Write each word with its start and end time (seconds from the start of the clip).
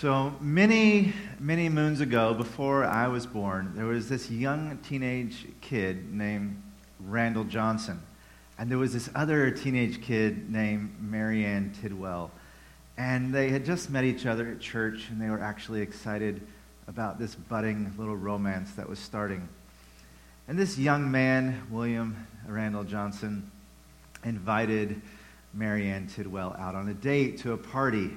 So 0.00 0.32
many, 0.40 1.12
many 1.40 1.68
moons 1.68 2.00
ago, 2.00 2.32
before 2.32 2.84
I 2.84 3.08
was 3.08 3.26
born, 3.26 3.72
there 3.74 3.86
was 3.86 4.08
this 4.08 4.30
young 4.30 4.78
teenage 4.78 5.48
kid 5.60 6.14
named 6.14 6.62
Randall 7.00 7.42
Johnson. 7.42 8.00
And 8.60 8.70
there 8.70 8.78
was 8.78 8.92
this 8.92 9.10
other 9.16 9.50
teenage 9.50 10.00
kid 10.00 10.52
named 10.52 10.94
Marianne 11.00 11.72
Tidwell. 11.82 12.30
And 12.96 13.34
they 13.34 13.48
had 13.48 13.64
just 13.64 13.90
met 13.90 14.04
each 14.04 14.24
other 14.24 14.52
at 14.52 14.60
church, 14.60 15.08
and 15.10 15.20
they 15.20 15.30
were 15.30 15.42
actually 15.42 15.80
excited 15.80 16.46
about 16.86 17.18
this 17.18 17.34
budding 17.34 17.92
little 17.98 18.16
romance 18.16 18.74
that 18.74 18.88
was 18.88 19.00
starting. 19.00 19.48
And 20.46 20.56
this 20.56 20.78
young 20.78 21.10
man, 21.10 21.66
William 21.72 22.24
Randall 22.46 22.84
Johnson, 22.84 23.50
invited 24.22 25.02
Marianne 25.52 26.06
Tidwell 26.06 26.54
out 26.56 26.76
on 26.76 26.88
a 26.88 26.94
date 26.94 27.38
to 27.38 27.50
a 27.54 27.58
party. 27.58 28.12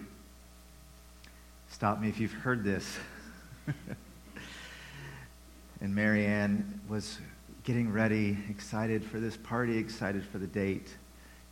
Stop 1.71 1.99
me 2.01 2.09
if 2.09 2.19
you've 2.19 2.33
heard 2.33 2.63
this. 2.63 2.99
and 5.81 5.95
Marianne 5.95 6.81
was 6.87 7.17
getting 7.63 7.91
ready, 7.91 8.37
excited 8.49 9.03
for 9.03 9.19
this 9.19 9.37
party, 9.37 9.77
excited 9.77 10.23
for 10.23 10.37
the 10.37 10.47
date, 10.47 10.89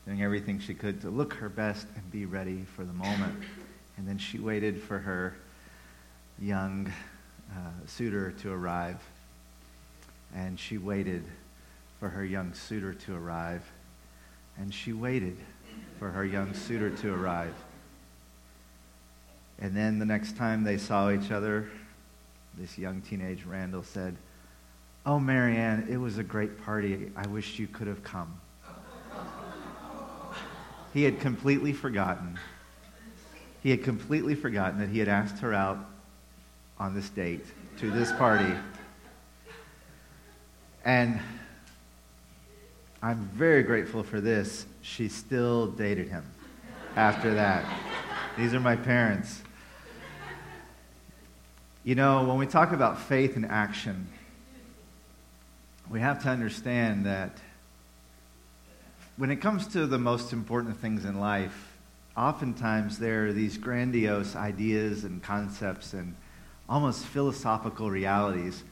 doing 0.05 0.21
everything 0.21 0.59
she 0.59 0.73
could 0.75 1.01
to 1.01 1.09
look 1.09 1.33
her 1.35 1.47
best 1.47 1.87
and 1.95 2.11
be 2.11 2.25
ready 2.25 2.65
for 2.75 2.83
the 2.83 2.93
moment. 2.93 3.41
And 3.97 4.07
then 4.07 4.17
she 4.17 4.39
waited 4.39 4.83
for 4.83 4.99
her 4.99 5.35
young 6.37 6.91
uh, 7.51 7.87
suitor 7.87 8.31
to 8.41 8.51
arrive. 8.51 9.01
And 10.35 10.59
she 10.59 10.77
waited 10.77 11.23
for 11.99 12.09
her 12.09 12.25
young 12.25 12.53
suitor 12.53 12.93
to 12.93 13.15
arrive. 13.15 13.63
And 14.59 14.71
she 14.71 14.91
waited 14.91 15.37
for 15.97 16.09
her 16.09 16.25
young 16.25 16.53
suitor 16.53 16.89
to 16.89 17.13
arrive. 17.13 17.55
And 19.61 19.75
then 19.75 19.99
the 19.99 20.05
next 20.05 20.37
time 20.37 20.63
they 20.63 20.77
saw 20.77 21.11
each 21.11 21.31
other, 21.31 21.69
this 22.57 22.77
young 22.77 23.01
teenage 23.01 23.43
Randall 23.43 23.83
said, 23.83 24.15
Oh, 25.05 25.19
Marianne, 25.19 25.87
it 25.89 25.97
was 25.97 26.17
a 26.17 26.23
great 26.23 26.61
party. 26.63 27.11
I 27.15 27.27
wish 27.27 27.59
you 27.59 27.67
could 27.67 27.87
have 27.87 28.03
come. 28.03 28.39
He 30.93 31.03
had 31.03 31.19
completely 31.19 31.73
forgotten. 31.73 32.39
He 33.61 33.69
had 33.69 33.83
completely 33.83 34.35
forgotten 34.35 34.79
that 34.79 34.89
he 34.89 34.99
had 34.99 35.07
asked 35.07 35.39
her 35.39 35.53
out 35.53 35.77
on 36.79 36.95
this 36.95 37.09
date 37.09 37.45
to 37.77 37.91
this 37.91 38.11
party. 38.13 38.53
And 40.85 41.19
I'm 43.01 43.29
very 43.33 43.63
grateful 43.63 44.03
for 44.03 44.21
this. 44.21 44.65
She 44.81 45.09
still 45.09 45.67
dated 45.67 46.07
him 46.07 46.23
after 46.95 47.33
that. 47.33 47.65
These 48.37 48.53
are 48.53 48.59
my 48.59 48.75
parents. 48.75 49.41
You 51.83 51.95
know, 51.95 52.25
when 52.25 52.37
we 52.37 52.45
talk 52.45 52.73
about 52.73 52.99
faith 52.99 53.37
and 53.37 53.45
action, 53.45 54.07
we 55.89 56.01
have 56.01 56.21
to 56.23 56.29
understand 56.29 57.05
that 57.05 57.37
when 59.15 59.31
it 59.31 59.37
comes 59.37 59.65
to 59.67 59.87
the 59.87 59.97
most 59.97 60.33
important 60.33 60.77
things 60.79 61.05
in 61.05 61.19
life, 61.19 61.77
oftentimes 62.17 62.99
there 62.99 63.27
are 63.27 63.33
these 63.33 63.57
grandiose 63.57 64.35
ideas 64.35 65.05
and 65.05 65.23
concepts 65.23 65.93
and 65.93 66.15
almost 66.67 67.05
philosophical 67.05 67.89
realities, 67.89 68.63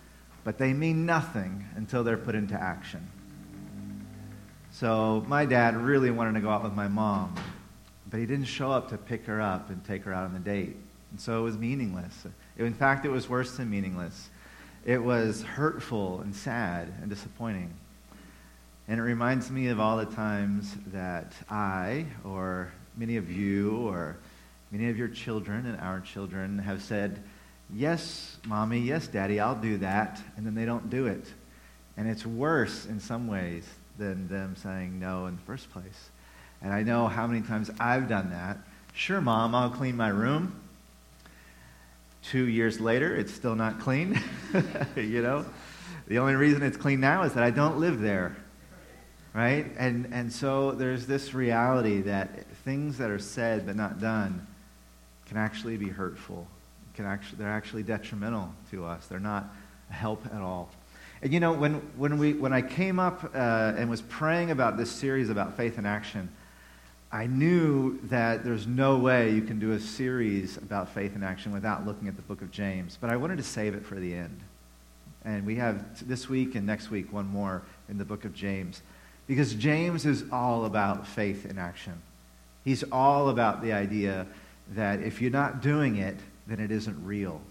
but 0.44 0.58
they 0.58 0.74
mean 0.74 1.06
nothing 1.06 1.66
until 1.76 2.04
they're 2.04 2.18
put 2.18 2.36
into 2.36 2.62
action. 2.62 3.08
So 4.72 5.24
my 5.28 5.46
dad 5.46 5.78
really 5.78 6.12
wanted 6.12 6.34
to 6.34 6.42
go 6.42 6.50
out 6.50 6.62
with 6.62 6.74
my 6.74 6.90
mom, 6.90 7.36
but 8.10 8.20
he 8.20 8.26
didn't 8.26 8.46
show 8.46 8.70
up 8.70 8.90
to 8.90 8.98
pick 8.98 9.26
her 9.26 9.42
up 9.42 9.70
and 9.70 9.84
take 9.86 10.04
her 10.04 10.14
out 10.14 10.26
on 10.26 10.34
the 10.34 10.40
date. 10.40 10.76
And 11.12 11.20
so 11.22 11.40
it 11.40 11.44
was 11.44 11.58
meaningless. 11.58 12.26
In 12.58 12.74
fact, 12.74 13.06
it 13.06 13.10
was 13.10 13.30
worse 13.30 13.58
than 13.58 13.70
meaningless. 13.70 14.30
It 14.84 15.04
was 15.04 15.44
hurtful 15.44 16.22
and 16.22 16.36
sad 16.36 16.92
and 17.02 17.10
disappointing. 17.10 17.72
And 18.88 19.00
it 19.00 19.04
reminds 19.04 19.52
me 19.52 19.68
of 19.68 19.80
all 19.80 19.98
the 19.98 20.06
times 20.06 20.76
that 20.88 21.34
I, 21.50 22.06
or 22.24 22.72
many 22.96 23.18
of 23.18 23.30
you, 23.30 23.78
or 23.88 24.18
many 24.72 24.90
of 24.90 24.98
your 24.98 25.10
children 25.10 25.66
and 25.66 25.80
our 25.80 26.00
children 26.00 26.58
have 26.60 26.82
said, 26.82 27.22
Yes, 27.74 28.38
mommy, 28.48 28.80
yes, 28.80 29.08
daddy, 29.08 29.40
I'll 29.42 29.60
do 29.60 29.78
that. 29.80 30.22
And 30.38 30.46
then 30.46 30.56
they 30.56 30.66
don't 30.66 30.90
do 30.90 31.08
it. 31.08 31.26
And 31.98 32.08
it's 32.08 32.26
worse 32.26 32.86
in 32.86 33.00
some 33.00 33.28
ways 33.28 33.66
than 33.98 34.30
them 34.30 34.56
saying 34.56 35.00
no 35.00 35.26
in 35.26 35.36
the 35.36 35.42
first 35.42 35.70
place. 35.72 36.10
And 36.62 36.74
I 36.74 36.84
know 36.84 37.08
how 37.08 37.28
many 37.28 37.42
times 37.42 37.70
I've 37.80 38.08
done 38.08 38.30
that. 38.30 38.58
Sure, 38.94 39.20
mom, 39.20 39.54
I'll 39.54 39.70
clean 39.70 39.98
my 39.98 40.08
room. 40.08 40.60
Two 42.32 42.48
years 42.48 42.82
later, 42.82 43.16
it's 43.16 43.34
still 43.34 43.56
not 43.56 43.80
clean. 43.80 44.22
you 44.96 45.22
know? 45.22 45.46
The 46.08 46.20
only 46.20 46.36
reason 46.36 46.62
it's 46.62 46.78
clean 46.78 47.00
now 47.00 47.24
is 47.24 47.34
that 47.34 47.44
I 47.44 47.52
don't 47.52 47.80
live 47.80 48.02
there. 48.02 48.36
Right? 49.34 49.68
And, 49.78 50.10
and 50.12 50.32
so 50.32 50.72
there's 50.72 51.06
this 51.06 51.34
reality 51.34 52.02
that 52.02 52.48
things 52.66 52.98
that 52.98 53.10
are 53.12 53.20
said 53.20 53.66
but 53.66 53.76
not 53.76 54.02
done 54.02 54.46
can 55.28 55.38
actually 55.38 55.78
be 55.78 55.90
hurtful. 55.90 56.48
Can 56.96 57.06
actually, 57.06 57.38
they're 57.38 57.50
actually 57.50 57.84
detrimental 57.84 58.54
to 58.72 58.86
us. 58.86 59.08
They're 59.08 59.20
not 59.20 59.54
help 59.90 60.26
at 60.26 60.42
all. 60.42 60.70
And 61.22 61.34
you 61.34 61.40
know, 61.40 61.54
when, 61.54 61.76
when, 61.96 62.18
we, 62.18 62.34
when 62.34 62.54
I 62.54 62.62
came 62.62 63.00
up 63.00 63.32
uh, 63.34 63.74
and 63.78 63.90
was 63.90 64.02
praying 64.02 64.52
about 64.52 64.78
this 64.78 64.92
series 64.92 65.30
about 65.30 65.56
faith 65.56 65.78
and 65.78 65.88
action, 65.88 66.30
I 67.12 67.26
knew 67.26 68.00
that 68.04 68.44
there's 68.44 68.68
no 68.68 68.98
way 68.98 69.32
you 69.32 69.42
can 69.42 69.60
do 69.60 69.72
a 69.72 69.80
series 69.80 70.58
about 70.58 70.90
faith 70.90 71.16
and 71.16 71.24
action 71.24 71.54
without 71.54 71.86
looking 71.86 72.10
at 72.10 72.18
the 72.18 72.22
book 72.22 72.42
of 72.42 72.52
James. 72.52 72.98
But 73.00 73.10
I 73.10 73.16
wanted 73.16 73.38
to 73.38 73.44
save 73.44 73.76
it 73.76 73.86
for 73.86 73.96
the 73.96 74.14
end. 74.14 74.38
And 75.24 75.46
we 75.46 75.56
have 75.56 76.08
this 76.08 76.28
week 76.28 76.56
and 76.56 76.66
next 76.66 76.90
week 76.90 77.14
one 77.14 77.28
more 77.28 77.62
in 77.88 77.98
the 77.98 78.04
book 78.04 78.26
of 78.26 78.34
James. 78.34 78.82
Because 79.26 79.54
James 79.54 80.06
is 80.06 80.26
all 80.34 80.66
about 80.66 81.08
faith 81.08 81.46
in 81.46 81.58
action. 81.58 81.94
He's 82.66 82.84
all 82.92 83.30
about 83.30 83.62
the 83.62 83.72
idea 83.72 84.28
that 84.74 85.02
if 85.02 85.22
you're 85.22 85.32
not 85.32 85.62
doing 85.62 85.96
it, 85.96 86.18
then 86.46 86.60
it 86.60 86.72
isn't 86.72 87.06
real. 87.06 87.42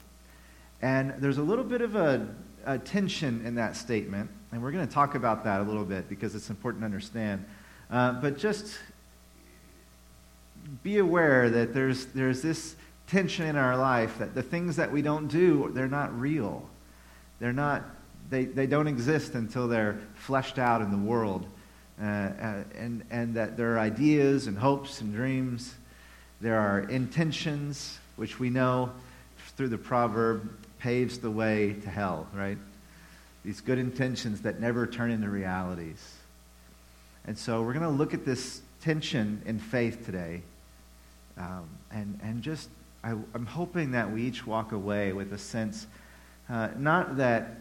And 0.83 1.15
there's 1.19 1.39
a 1.39 1.43
little 1.43 1.65
bit 1.65 1.81
of 1.81 1.97
a, 1.97 2.29
a 2.67 2.79
tension 2.79 3.45
in 3.47 3.55
that 3.55 3.75
statement. 3.75 4.29
And 4.53 4.63
we're 4.63 4.73
going 4.73 4.87
to 4.87 4.93
talk 4.93 5.15
about 5.15 5.45
that 5.45 5.61
a 5.61 5.65
little 5.65 5.85
bit 5.85 6.11
because 6.11 6.35
it's 6.35 6.51
important 6.51 6.83
to 6.83 6.87
understand. 6.87 7.47
Uh, 7.91 8.13
but 8.13 8.37
just 8.37 8.79
be 10.83 10.99
aware 10.99 11.49
that 11.51 11.75
there's, 11.75 12.07
there's 12.07 12.43
this 12.43 12.77
tension 13.07 13.47
in 13.47 13.57
our 13.57 13.77
life 13.77 14.19
that 14.19 14.35
the 14.35 14.43
things 14.43 14.77
that 14.77 14.91
we 14.91 15.03
don't 15.03 15.29
do, 15.29 15.71
they're 15.75 15.89
not 15.89 16.19
real. 16.19 16.69
They're 17.39 17.53
not, 17.53 17.85
they, 18.31 18.45
they 18.45 18.67
don't 18.67 18.89
exist 18.89 19.35
until 19.35 19.69
they're 19.69 19.99
fleshed 20.15 20.59
out 20.59 20.83
in 20.83 20.91
the 20.91 20.97
world. 20.99 21.47
Uh, 22.01 22.05
uh, 22.05 22.65
and, 22.77 23.03
and 23.11 23.35
that 23.35 23.57
there 23.57 23.75
are 23.75 23.79
ideas 23.79 24.49
and 24.49 24.59
hopes 24.59 25.01
and 25.01 25.15
dreams. 25.15 25.75
There 26.41 26.59
are 26.59 26.81
intentions, 26.81 27.99
which 28.17 28.39
we 28.39 28.51
know 28.51 28.91
through 29.57 29.69
the 29.69 29.79
proverb 29.79 30.51
paves 30.79 31.19
the 31.19 31.31
way 31.31 31.75
to 31.83 31.89
hell, 31.89 32.27
right? 32.35 32.59
These 33.45 33.63
good 33.63 33.79
intentions 33.79 34.43
that 34.43 34.61
never 34.61 34.87
turn 34.87 35.11
into 35.11 35.31
realities. 35.31 36.17
And 37.27 37.39
so 37.39 37.63
we're 37.63 37.73
going 37.73 37.83
to 37.83 37.89
look 37.89 38.13
at 38.13 38.27
this 38.27 38.61
tension 38.83 39.41
in 39.47 39.59
faith 39.59 40.05
today 40.05 40.43
um, 41.39 41.69
and, 41.91 42.19
and 42.23 42.43
just, 42.43 42.69
I, 43.05 43.11
am 43.11 43.47
hoping 43.47 43.93
that 43.93 44.11
we 44.11 44.23
each 44.23 44.47
walk 44.47 44.73
away 44.73 45.13
with 45.13 45.33
a 45.33 45.39
sense, 45.39 45.87
uh, 46.49 46.69
not 46.77 47.17
that, 47.17 47.61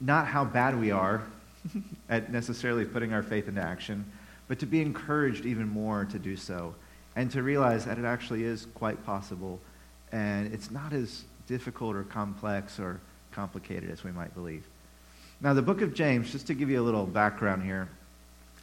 not 0.00 0.26
how 0.26 0.44
bad 0.44 0.78
we 0.78 0.90
are 0.90 1.22
at 2.08 2.32
necessarily 2.32 2.84
putting 2.84 3.12
our 3.12 3.22
faith 3.22 3.48
into 3.48 3.60
action, 3.60 4.04
but 4.48 4.58
to 4.58 4.66
be 4.66 4.80
encouraged 4.80 5.44
even 5.46 5.68
more 5.68 6.04
to 6.06 6.18
do 6.18 6.36
so 6.36 6.74
and 7.16 7.30
to 7.30 7.42
realize 7.42 7.84
that 7.84 7.98
it 7.98 8.04
actually 8.04 8.44
is 8.44 8.66
quite 8.74 9.04
possible 9.04 9.60
and 10.12 10.52
it's 10.52 10.70
not 10.70 10.92
as 10.92 11.24
difficult 11.46 11.96
or 11.96 12.04
complex 12.04 12.78
or 12.78 13.00
complicated 13.32 13.90
as 13.90 14.04
we 14.04 14.12
might 14.12 14.34
believe. 14.34 14.64
Now, 15.40 15.54
the 15.54 15.62
book 15.62 15.82
of 15.82 15.94
James, 15.94 16.32
just 16.32 16.46
to 16.48 16.54
give 16.54 16.70
you 16.70 16.80
a 16.80 16.82
little 16.82 17.06
background 17.06 17.62
here, 17.62 17.88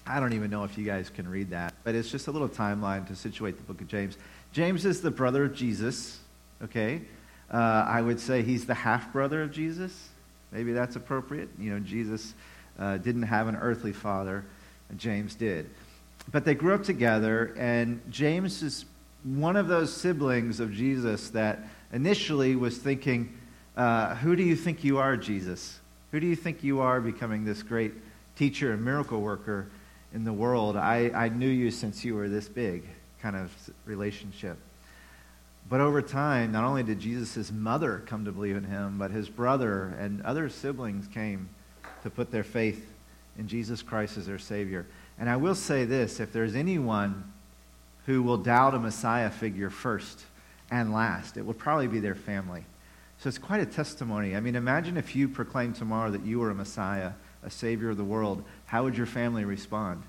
I 0.07 0.19
don't 0.19 0.33
even 0.33 0.51
know 0.51 0.63
if 0.63 0.77
you 0.77 0.85
guys 0.85 1.09
can 1.09 1.27
read 1.27 1.49
that, 1.49 1.73
but 1.83 1.95
it's 1.95 2.11
just 2.11 2.27
a 2.27 2.31
little 2.31 2.49
timeline 2.49 3.07
to 3.07 3.15
situate 3.15 3.57
the 3.57 3.63
book 3.63 3.81
of 3.81 3.87
James. 3.87 4.17
James 4.51 4.85
is 4.85 5.01
the 5.01 5.09
brother 5.09 5.45
of 5.45 5.55
Jesus, 5.55 6.19
okay? 6.63 7.01
Uh, 7.51 7.85
I 7.87 8.01
would 8.01 8.19
say 8.19 8.43
he's 8.43 8.65
the 8.65 8.75
half 8.75 9.11
brother 9.11 9.41
of 9.41 9.51
Jesus. 9.51 10.09
Maybe 10.51 10.73
that's 10.73 10.95
appropriate. 10.95 11.49
You 11.57 11.73
know, 11.73 11.79
Jesus 11.79 12.35
uh, 12.77 12.97
didn't 12.97 13.23
have 13.23 13.47
an 13.47 13.55
earthly 13.55 13.93
father, 13.93 14.45
James 14.95 15.33
did. 15.33 15.69
But 16.31 16.45
they 16.45 16.53
grew 16.53 16.75
up 16.75 16.83
together, 16.83 17.55
and 17.57 17.99
James 18.11 18.61
is 18.61 18.85
one 19.23 19.55
of 19.55 19.67
those 19.67 19.91
siblings 19.91 20.59
of 20.59 20.71
Jesus 20.71 21.29
that 21.31 21.67
initially 21.91 22.55
was 22.55 22.77
thinking, 22.77 23.35
uh, 23.75 24.13
Who 24.15 24.35
do 24.35 24.43
you 24.43 24.55
think 24.55 24.83
you 24.83 24.99
are, 24.99 25.17
Jesus? 25.17 25.79
Who 26.11 26.19
do 26.19 26.27
you 26.27 26.35
think 26.35 26.63
you 26.63 26.79
are 26.79 27.01
becoming 27.01 27.43
this 27.43 27.63
great 27.63 27.93
teacher 28.35 28.71
and 28.71 28.85
miracle 28.85 29.21
worker? 29.21 29.67
In 30.15 30.23
the 30.23 30.33
world. 30.33 30.77
I, 30.77 31.11
I 31.13 31.29
knew 31.29 31.49
you 31.49 31.69
since 31.69 32.05
you 32.05 32.15
were 32.15 32.29
this 32.29 32.47
big 32.47 32.83
kind 33.21 33.35
of 33.35 33.51
relationship. 33.85 34.57
But 35.69 35.81
over 35.81 36.01
time, 36.01 36.51
not 36.51 36.63
only 36.63 36.83
did 36.83 36.99
Jesus' 36.99 37.51
mother 37.51 38.01
come 38.05 38.25
to 38.25 38.31
believe 38.31 38.55
in 38.55 38.63
him, 38.63 38.97
but 38.97 39.11
his 39.11 39.27
brother 39.27 39.95
and 39.99 40.21
other 40.21 40.47
siblings 40.47 41.07
came 41.07 41.49
to 42.03 42.09
put 42.09 42.31
their 42.31 42.43
faith 42.43 42.93
in 43.37 43.47
Jesus 43.47 43.81
Christ 43.81 44.17
as 44.17 44.27
their 44.27 44.39
Savior. 44.39 44.85
And 45.19 45.29
I 45.29 45.35
will 45.35 45.55
say 45.55 45.85
this 45.85 46.19
if 46.19 46.31
there's 46.31 46.55
anyone 46.55 47.31
who 48.05 48.23
will 48.23 48.37
doubt 48.37 48.73
a 48.73 48.79
Messiah 48.79 49.29
figure 49.29 49.69
first 49.69 50.23
and 50.71 50.93
last, 50.93 51.35
it 51.35 51.45
would 51.45 51.57
probably 51.57 51.87
be 51.87 51.99
their 51.99 52.15
family. 52.15 52.63
So 53.17 53.27
it's 53.27 53.37
quite 53.37 53.61
a 53.61 53.65
testimony. 53.65 54.35
I 54.35 54.39
mean, 54.39 54.55
imagine 54.55 54.97
if 54.97 55.15
you 55.15 55.27
proclaimed 55.27 55.75
tomorrow 55.75 56.11
that 56.11 56.23
you 56.23 56.39
were 56.39 56.51
a 56.51 56.55
Messiah, 56.55 57.11
a 57.45 57.49
Savior 57.51 57.91
of 57.91 57.97
the 57.97 58.03
world. 58.03 58.43
How 58.65 58.83
would 58.83 58.97
your 58.97 59.05
family 59.05 59.45
respond? 59.45 60.03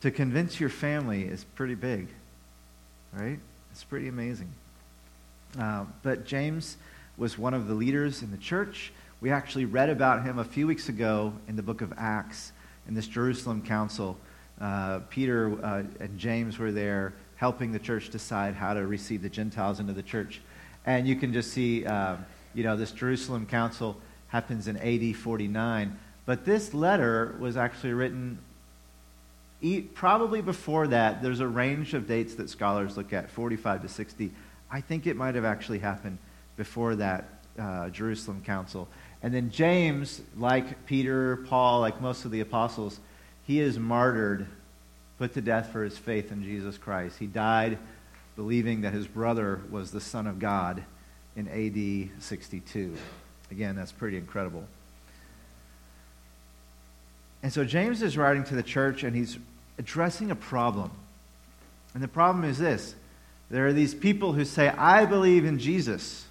To 0.00 0.10
convince 0.10 0.58
your 0.58 0.70
family 0.70 1.24
is 1.24 1.44
pretty 1.44 1.74
big, 1.74 2.08
right? 3.12 3.38
It's 3.72 3.84
pretty 3.84 4.08
amazing. 4.08 4.50
Uh, 5.58 5.84
but 6.02 6.24
James 6.24 6.76
was 7.16 7.36
one 7.36 7.54
of 7.54 7.68
the 7.68 7.74
leaders 7.74 8.22
in 8.22 8.30
the 8.30 8.36
church. 8.36 8.92
We 9.20 9.30
actually 9.30 9.64
read 9.64 9.90
about 9.90 10.22
him 10.22 10.38
a 10.38 10.44
few 10.44 10.66
weeks 10.66 10.88
ago 10.88 11.32
in 11.48 11.56
the 11.56 11.62
book 11.62 11.80
of 11.80 11.92
Acts 11.96 12.52
in 12.86 12.94
this 12.94 13.06
Jerusalem 13.06 13.62
council. 13.62 14.16
Uh, 14.60 15.00
Peter 15.10 15.52
uh, 15.64 15.82
and 16.00 16.18
James 16.18 16.58
were 16.58 16.72
there 16.72 17.12
helping 17.36 17.72
the 17.72 17.78
church 17.78 18.10
decide 18.10 18.54
how 18.54 18.74
to 18.74 18.86
receive 18.86 19.22
the 19.22 19.28
Gentiles 19.28 19.80
into 19.80 19.92
the 19.92 20.02
church. 20.02 20.40
And 20.86 21.06
you 21.06 21.16
can 21.16 21.32
just 21.32 21.52
see, 21.52 21.84
uh, 21.84 22.16
you 22.54 22.64
know, 22.64 22.76
this 22.76 22.92
Jerusalem 22.92 23.46
council 23.46 23.96
happens 24.28 24.68
in 24.68 24.76
AD 24.76 25.16
49. 25.16 25.98
But 26.26 26.44
this 26.44 26.74
letter 26.74 27.34
was 27.38 27.56
actually 27.56 27.92
written 27.92 28.38
probably 29.94 30.40
before 30.40 30.88
that. 30.88 31.22
There's 31.22 31.40
a 31.40 31.48
range 31.48 31.94
of 31.94 32.06
dates 32.06 32.34
that 32.36 32.48
scholars 32.50 32.96
look 32.96 33.12
at 33.12 33.30
45 33.30 33.82
to 33.82 33.88
60. 33.88 34.30
I 34.70 34.80
think 34.80 35.06
it 35.06 35.16
might 35.16 35.34
have 35.34 35.44
actually 35.44 35.78
happened 35.78 36.18
before 36.56 36.96
that 36.96 37.24
uh, 37.58 37.88
Jerusalem 37.88 38.42
council. 38.44 38.88
And 39.22 39.34
then 39.34 39.50
James, 39.50 40.20
like 40.36 40.86
Peter, 40.86 41.38
Paul, 41.48 41.80
like 41.80 42.00
most 42.00 42.24
of 42.24 42.30
the 42.30 42.40
apostles, 42.40 43.00
he 43.46 43.60
is 43.60 43.78
martyred, 43.78 44.46
put 45.18 45.34
to 45.34 45.40
death 45.40 45.72
for 45.72 45.82
his 45.82 45.98
faith 45.98 46.30
in 46.30 46.44
Jesus 46.44 46.78
Christ. 46.78 47.18
He 47.18 47.26
died 47.26 47.78
believing 48.36 48.82
that 48.82 48.92
his 48.92 49.08
brother 49.08 49.60
was 49.70 49.90
the 49.90 50.00
Son 50.00 50.26
of 50.28 50.38
God 50.38 50.84
in 51.34 51.48
AD 51.48 52.22
62. 52.22 52.96
Again, 53.50 53.76
that's 53.76 53.92
pretty 53.92 54.16
incredible. 54.16 54.64
And 57.42 57.52
so 57.52 57.64
James 57.64 58.02
is 58.02 58.16
writing 58.16 58.44
to 58.44 58.54
the 58.54 58.62
church 58.62 59.04
and 59.04 59.14
he's 59.14 59.38
addressing 59.78 60.30
a 60.30 60.36
problem. 60.36 60.90
And 61.94 62.02
the 62.02 62.08
problem 62.08 62.44
is 62.44 62.58
this 62.58 62.94
there 63.50 63.66
are 63.66 63.72
these 63.72 63.94
people 63.94 64.32
who 64.32 64.44
say, 64.44 64.68
I 64.68 65.06
believe 65.06 65.44
in 65.44 65.58
Jesus, 65.58 66.26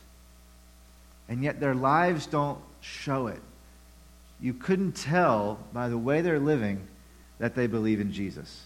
and 1.28 1.44
yet 1.44 1.60
their 1.60 1.76
lives 1.76 2.28
don't 2.28 2.60
show 2.82 3.28
it. 3.28 3.42
You 4.40 4.54
couldn't 4.54 4.94
tell 4.94 5.60
by 5.74 5.90
the 5.90 5.98
way 5.98 6.22
they're 6.22 6.40
living 6.40 6.80
that 7.40 7.56
they 7.56 7.68
believe 7.68 8.00
in 8.00 8.12
Jesus. 8.12 8.66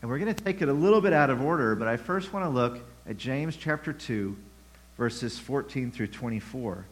And 0.00 0.10
we're 0.10 0.18
going 0.18 0.34
to 0.34 0.44
take 0.44 0.62
it 0.62 0.68
a 0.68 0.72
little 0.72 1.00
bit 1.00 1.12
out 1.12 1.28
of 1.28 1.42
order, 1.42 1.74
but 1.74 1.88
I 1.88 1.96
first 1.96 2.32
want 2.32 2.44
to 2.44 2.48
look 2.48 2.80
at 3.06 3.16
James 3.18 3.56
chapter 3.56 3.92
2, 3.92 4.36
verses 4.96 5.38
14 5.38 5.90
through 5.90 6.06
24. 6.06 6.84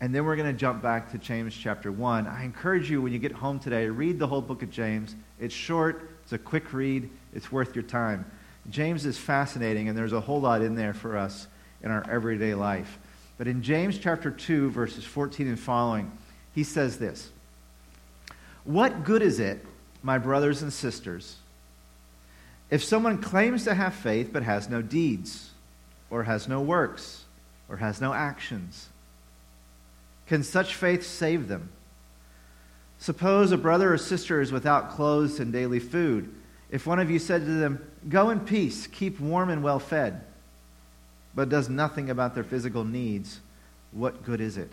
And 0.00 0.14
then 0.14 0.24
we're 0.24 0.36
going 0.36 0.52
to 0.52 0.58
jump 0.58 0.80
back 0.80 1.10
to 1.10 1.18
James 1.18 1.56
chapter 1.56 1.90
1. 1.90 2.28
I 2.28 2.44
encourage 2.44 2.88
you, 2.88 3.02
when 3.02 3.12
you 3.12 3.18
get 3.18 3.32
home 3.32 3.58
today, 3.58 3.88
read 3.88 4.18
the 4.18 4.28
whole 4.28 4.40
book 4.40 4.62
of 4.62 4.70
James. 4.70 5.16
It's 5.40 5.54
short, 5.54 6.10
it's 6.22 6.32
a 6.32 6.38
quick 6.38 6.72
read, 6.72 7.10
it's 7.34 7.50
worth 7.50 7.74
your 7.74 7.82
time. 7.82 8.24
James 8.70 9.06
is 9.06 9.18
fascinating, 9.18 9.88
and 9.88 9.98
there's 9.98 10.12
a 10.12 10.20
whole 10.20 10.40
lot 10.40 10.62
in 10.62 10.76
there 10.76 10.94
for 10.94 11.16
us 11.16 11.48
in 11.82 11.90
our 11.90 12.08
everyday 12.08 12.54
life. 12.54 12.98
But 13.38 13.48
in 13.48 13.62
James 13.62 13.98
chapter 13.98 14.30
2, 14.30 14.70
verses 14.70 15.04
14 15.04 15.48
and 15.48 15.58
following, 15.58 16.12
he 16.54 16.62
says 16.62 16.98
this 16.98 17.30
What 18.64 19.02
good 19.04 19.22
is 19.22 19.40
it, 19.40 19.64
my 20.02 20.18
brothers 20.18 20.62
and 20.62 20.72
sisters, 20.72 21.36
if 22.70 22.84
someone 22.84 23.20
claims 23.20 23.64
to 23.64 23.74
have 23.74 23.94
faith 23.94 24.30
but 24.32 24.44
has 24.44 24.68
no 24.68 24.80
deeds, 24.80 25.50
or 26.08 26.22
has 26.22 26.46
no 26.46 26.60
works, 26.60 27.24
or 27.68 27.78
has 27.78 28.00
no 28.00 28.12
actions? 28.12 28.88
Can 30.28 30.42
such 30.42 30.74
faith 30.74 31.04
save 31.04 31.48
them? 31.48 31.70
Suppose 32.98 33.50
a 33.50 33.58
brother 33.58 33.92
or 33.92 33.98
sister 33.98 34.40
is 34.40 34.52
without 34.52 34.90
clothes 34.90 35.40
and 35.40 35.52
daily 35.52 35.80
food. 35.80 36.34
If 36.70 36.86
one 36.86 36.98
of 36.98 37.10
you 37.10 37.18
said 37.18 37.44
to 37.46 37.52
them, 37.52 37.90
Go 38.08 38.30
in 38.30 38.40
peace, 38.40 38.86
keep 38.86 39.18
warm 39.18 39.48
and 39.48 39.62
well 39.62 39.78
fed, 39.78 40.22
but 41.34 41.48
does 41.48 41.68
nothing 41.68 42.10
about 42.10 42.34
their 42.34 42.44
physical 42.44 42.84
needs, 42.84 43.40
what 43.92 44.22
good 44.24 44.40
is 44.40 44.56
it? 44.56 44.72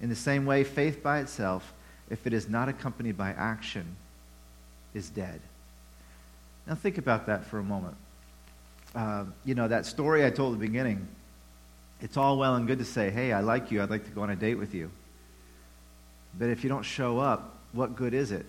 In 0.00 0.08
the 0.08 0.16
same 0.16 0.46
way, 0.46 0.64
faith 0.64 1.02
by 1.02 1.18
itself, 1.18 1.74
if 2.08 2.26
it 2.26 2.32
is 2.32 2.48
not 2.48 2.68
accompanied 2.68 3.18
by 3.18 3.30
action, 3.30 3.96
is 4.94 5.10
dead. 5.10 5.40
Now, 6.66 6.74
think 6.74 6.98
about 6.98 7.26
that 7.26 7.44
for 7.44 7.58
a 7.58 7.64
moment. 7.64 7.96
Uh, 8.94 9.24
you 9.44 9.54
know, 9.54 9.68
that 9.68 9.86
story 9.86 10.24
I 10.24 10.30
told 10.30 10.54
at 10.54 10.60
the 10.60 10.66
beginning, 10.66 11.06
it's 12.00 12.16
all 12.16 12.38
well 12.38 12.54
and 12.54 12.66
good 12.66 12.78
to 12.78 12.84
say, 12.84 13.10
hey, 13.10 13.32
I 13.32 13.40
like 13.40 13.70
you, 13.70 13.82
I'd 13.82 13.90
like 13.90 14.04
to 14.04 14.10
go 14.10 14.22
on 14.22 14.30
a 14.30 14.36
date 14.36 14.54
with 14.54 14.74
you. 14.74 14.90
But 16.38 16.50
if 16.50 16.62
you 16.62 16.68
don't 16.68 16.84
show 16.84 17.18
up, 17.18 17.56
what 17.72 17.96
good 17.96 18.14
is 18.14 18.32
it? 18.32 18.46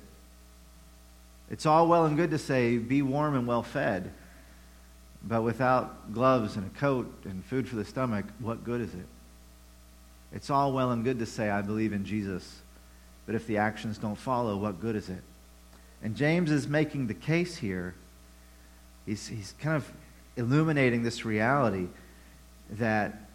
It's 1.50 1.66
all 1.66 1.88
well 1.88 2.06
and 2.06 2.16
good 2.16 2.31
to 2.31 2.38
say, 2.38 2.78
be 2.78 3.01
warm 3.01 3.36
and 3.36 3.48
well 3.48 3.63
fed. 3.63 4.12
But 5.24 5.42
without 5.42 6.13
gloves 6.13 6.56
and 6.56 6.66
a 6.66 6.80
coat 6.80 7.12
and 7.25 7.44
food 7.44 7.68
for 7.68 7.75
the 7.75 7.86
stomach, 7.86 8.25
what 8.40 8.63
good 8.63 8.81
is 8.81 8.94
it? 8.94 9.07
It's 10.31 10.50
all 10.50 10.72
well 10.72 10.92
and 10.92 11.04
good 11.04 11.19
to 11.19 11.25
say, 11.25 11.50
I 11.50 11.62
believe 11.62 11.92
in 11.92 12.06
Jesus. 12.06 12.62
But 13.25 13.36
if 13.36 13.48
the 13.48 13.57
actions 13.57 13.98
don't 13.98 14.16
follow, 14.16 14.56
what 14.57 14.80
good 14.80 14.96
is 14.96 15.10
it? 15.10 15.22
And 16.01 16.16
James 16.16 16.51
is 16.51 16.68
making 16.68 17.07
the 17.07 17.13
case 17.13 17.57
here. 17.57 17.96
He's, 19.06 19.28
he's 19.28 19.54
kind 19.60 19.75
of 19.75 19.92
illuminating 20.38 21.04
this 21.04 21.25
reality 21.25 21.88
that 22.72 23.28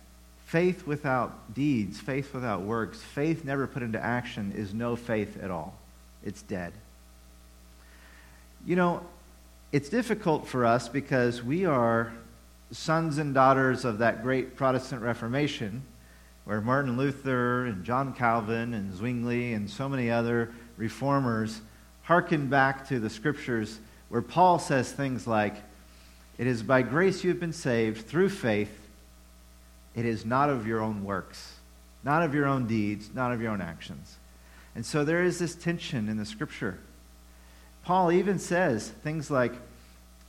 faith 0.54 0.86
without 0.86 1.52
deeds, 1.52 1.98
faith 1.98 2.32
without 2.32 2.60
works, 2.60 3.02
faith 3.02 3.44
never 3.44 3.66
put 3.66 3.82
into 3.82 4.00
action 4.00 4.52
is 4.54 4.72
no 4.72 4.94
faith 4.94 5.36
at 5.42 5.50
all. 5.50 5.74
It's 6.24 6.42
dead. 6.42 6.72
You 8.64 8.76
know, 8.76 9.02
it's 9.72 9.88
difficult 9.88 10.46
for 10.46 10.64
us 10.64 10.88
because 10.88 11.42
we 11.42 11.66
are 11.66 12.12
sons 12.70 13.18
and 13.18 13.34
daughters 13.34 13.84
of 13.84 13.98
that 13.98 14.22
great 14.22 14.54
Protestant 14.54 15.02
Reformation 15.02 15.82
where 16.44 16.60
Martin 16.60 16.96
Luther 16.96 17.66
and 17.66 17.84
John 17.84 18.14
Calvin 18.14 18.74
and 18.74 18.94
Zwingli 18.94 19.54
and 19.54 19.68
so 19.68 19.88
many 19.88 20.08
other 20.08 20.52
reformers 20.76 21.62
hearken 22.04 22.46
back 22.46 22.86
to 22.90 23.00
the 23.00 23.10
scriptures 23.10 23.80
where 24.08 24.22
Paul 24.22 24.60
says 24.60 24.92
things 24.92 25.26
like, 25.26 25.56
It 26.38 26.46
is 26.46 26.62
by 26.62 26.82
grace 26.82 27.24
you 27.24 27.30
have 27.30 27.40
been 27.40 27.52
saved 27.52 28.06
through 28.06 28.28
faith. 28.28 28.83
It 29.94 30.04
is 30.04 30.24
not 30.24 30.50
of 30.50 30.66
your 30.66 30.80
own 30.80 31.04
works, 31.04 31.54
not 32.02 32.22
of 32.22 32.34
your 32.34 32.46
own 32.46 32.66
deeds, 32.66 33.10
not 33.14 33.32
of 33.32 33.40
your 33.40 33.52
own 33.52 33.60
actions. 33.60 34.16
And 34.74 34.84
so 34.84 35.04
there 35.04 35.22
is 35.22 35.38
this 35.38 35.54
tension 35.54 36.08
in 36.08 36.16
the 36.16 36.24
scripture. 36.24 36.78
Paul 37.84 38.10
even 38.10 38.38
says 38.38 38.88
things 38.88 39.30
like 39.30 39.52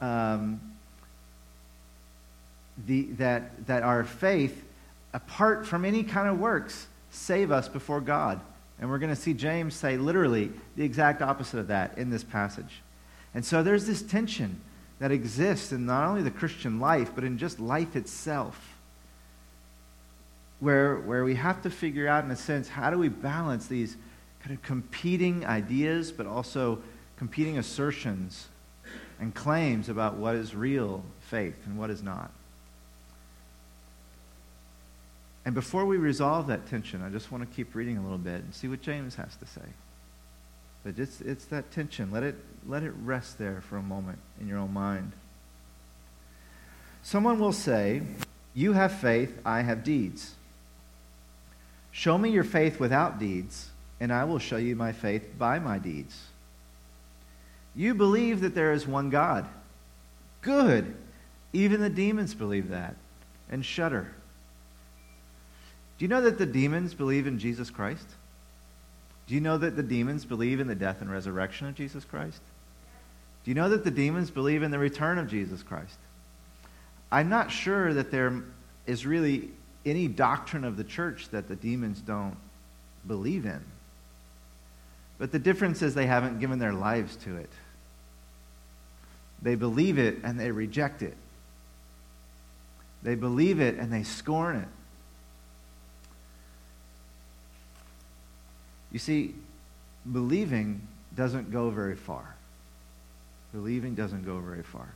um, 0.02 0.60
the, 2.86 3.04
that, 3.14 3.66
that 3.68 3.84
our 3.84 4.04
faith, 4.04 4.64
apart 5.14 5.66
from 5.66 5.86
any 5.86 6.04
kind 6.04 6.28
of 6.28 6.40
works, 6.40 6.88
save 7.10 7.52
us 7.52 7.68
before 7.68 8.02
God. 8.02 8.40
And 8.80 8.90
we're 8.90 9.00
going 9.00 9.16
to 9.16 9.20
see 9.20 9.34
James 9.34 9.74
say 9.74 9.98
literally 9.98 10.52
the 10.76 10.84
exact 10.84 11.22
opposite 11.22 11.60
of 11.60 11.68
that 11.68 11.98
in 11.98 12.10
this 12.10 12.24
passage. 12.24 12.82
And 13.34 13.44
so 13.44 13.64
there's 13.64 13.88
this 13.88 14.02
tension 14.02 14.62
that 15.00 15.12
exists 15.12 15.72
in 15.72 15.86
not 15.86 16.08
only 16.08 16.22
the 16.22 16.32
Christian 16.32 16.80
life, 16.80 17.12
but 17.16 17.24
in 17.24 17.38
just 17.38 17.60
life 17.60 17.96
itself. 17.96 18.75
Where, 20.66 20.96
where 20.96 21.24
we 21.24 21.36
have 21.36 21.62
to 21.62 21.70
figure 21.70 22.08
out, 22.08 22.26
in 22.26 22.32
a 22.32 22.36
sense, 22.36 22.68
how 22.68 22.90
do 22.90 22.98
we 22.98 23.08
balance 23.08 23.68
these 23.68 23.98
kind 24.42 24.58
of 24.58 24.64
competing 24.64 25.46
ideas, 25.46 26.12
but 26.12 26.26
also 26.26 26.82
competing 27.18 27.60
assertions 27.60 28.48
and 29.20 29.36
claims 29.36 29.90
about 29.90 30.16
what 30.16 30.34
is 30.34 30.56
real 30.56 31.04
faith 31.20 31.56
and 31.68 31.78
what 31.78 31.92
is 31.92 32.02
not. 32.02 32.32
And 35.46 35.54
before 35.54 35.86
we 35.86 35.98
resolve 35.98 36.48
that 36.48 36.66
tension, 36.66 37.04
I 37.04 37.10
just 37.10 37.32
want 37.32 37.48
to 37.48 37.56
keep 37.56 37.76
reading 37.76 38.00
a 38.00 38.02
little 38.02 38.18
bit 38.18 38.42
and 38.42 38.52
see 38.52 38.68
what 38.68 38.82
James 38.82 39.14
has 39.14 39.36
to 39.36 39.46
say. 39.46 39.70
But 40.84 40.98
it's, 40.98 41.22
it's 41.22 41.46
that 41.46 41.70
tension. 41.70 42.10
Let 42.10 42.24
it, 42.24 42.38
let 42.66 42.82
it 42.82 42.94
rest 43.04 43.38
there 43.38 43.62
for 43.62 43.78
a 43.78 43.84
moment 43.84 44.18
in 44.42 44.48
your 44.48 44.58
own 44.58 44.74
mind. 44.74 45.12
Someone 47.04 47.38
will 47.38 47.54
say, 47.54 48.02
You 48.56 48.74
have 48.74 48.94
faith, 48.94 49.40
I 49.46 49.62
have 49.62 49.84
deeds. 49.84 50.34
Show 51.96 52.18
me 52.18 52.30
your 52.30 52.44
faith 52.44 52.78
without 52.78 53.20
deeds, 53.20 53.70
and 54.02 54.12
I 54.12 54.26
will 54.26 54.38
show 54.38 54.58
you 54.58 54.76
my 54.76 54.92
faith 54.92 55.38
by 55.38 55.60
my 55.60 55.80
deeds. 55.80 56.24
You 57.74 57.94
believe 57.94 58.42
that 58.42 58.54
there 58.54 58.74
is 58.74 58.86
one 58.86 59.10
God. 59.10 59.48
Good. 60.42 60.94
Even 61.54 61.80
the 61.80 61.90
demons 61.90 62.34
believe 62.34 62.68
that 62.68 62.98
and 63.50 63.66
shudder. 63.66 64.14
Do 65.98 66.04
you 66.04 66.10
know 66.10 66.20
that 66.20 66.38
the 66.38 66.46
demons 66.46 66.94
believe 66.94 67.28
in 67.28 67.40
Jesus 67.40 67.70
Christ? 67.70 68.10
Do 69.26 69.34
you 69.34 69.40
know 69.40 69.58
that 69.58 69.78
the 69.78 69.82
demons 69.82 70.26
believe 70.26 70.60
in 70.60 70.68
the 70.68 70.76
death 70.76 71.00
and 71.00 71.10
resurrection 71.10 71.66
of 71.66 71.76
Jesus 71.76 72.04
Christ? 72.04 72.42
Do 73.46 73.52
you 73.52 73.56
know 73.56 73.70
that 73.70 73.86
the 73.86 73.90
demons 73.90 74.32
believe 74.32 74.64
in 74.64 74.72
the 74.72 74.80
return 74.80 75.18
of 75.18 75.30
Jesus 75.30 75.64
Christ? 75.64 75.98
I'm 77.10 77.30
not 77.30 77.52
sure 77.52 77.94
that 77.94 78.12
there 78.12 78.44
is 78.86 79.06
really 79.06 79.52
any 79.86 80.08
doctrine 80.08 80.64
of 80.64 80.78
the 80.78 80.84
church 80.84 81.30
that 81.30 81.48
the 81.48 81.56
demons 81.56 82.00
don't 82.02 82.38
believe 83.08 83.46
in. 83.46 83.62
But 85.18 85.32
the 85.32 85.40
difference 85.40 85.82
is 85.82 85.94
they 85.94 86.08
haven't 86.08 86.40
given 86.40 86.60
their 86.60 86.74
lives 86.74 87.16
to 87.18 87.38
it. 87.38 87.50
They 89.42 89.56
believe 89.56 89.98
it 89.98 90.18
and 90.24 90.40
they 90.40 90.52
reject 90.52 91.02
it. 91.02 91.16
They 93.04 93.16
believe 93.16 93.62
it 93.62 93.76
and 93.76 93.94
they 93.94 94.04
scorn 94.04 94.58
it. 94.58 94.68
You 98.92 99.00
see, 99.00 99.36
believing 100.12 100.82
doesn't 101.16 101.52
go 101.52 101.70
very 101.70 101.96
far. 101.96 102.36
Believing 103.54 103.94
doesn't 103.94 104.26
go 104.26 104.40
very 104.40 104.64
far. 104.64 104.88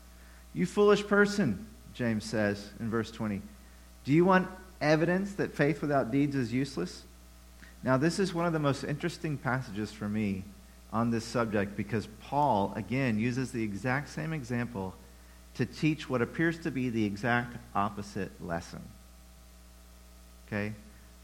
You 0.53 0.65
foolish 0.65 1.05
person, 1.05 1.65
James 1.93 2.25
says 2.25 2.69
in 2.79 2.89
verse 2.89 3.12
20. 3.12 3.41
Do 4.05 4.12
you 4.12 4.25
want 4.25 4.48
evidence 4.81 5.33
that 5.33 5.55
faith 5.55 5.81
without 5.81 6.12
deeds 6.12 6.36
is 6.36 6.53
useless? 6.53 7.03
Now, 7.83 7.98
this 7.98 8.19
is 8.19 8.33
one 8.33 8.45
of 8.45 8.53
the 8.53 8.59
most 8.59 8.83
interesting 8.83 9.38
passages 9.38 9.91
for 9.91 10.09
me 10.09 10.43
on 10.91 11.12
this 11.12 11.24
subject 11.24 11.77
because 11.77 12.07
Paul, 12.21 12.74
again, 12.75 13.19
uses 13.19 13.51
the 13.51 13.63
exact 13.63 14.09
same 14.09 14.33
example 14.33 14.95
to 15.55 15.65
teach 15.65 16.09
what 16.09 16.21
appears 16.21 16.59
to 16.59 16.71
be 16.71 16.89
the 16.89 17.05
exact 17.05 17.57
opposite 17.75 18.31
lesson. 18.43 18.81
Okay? 20.48 20.74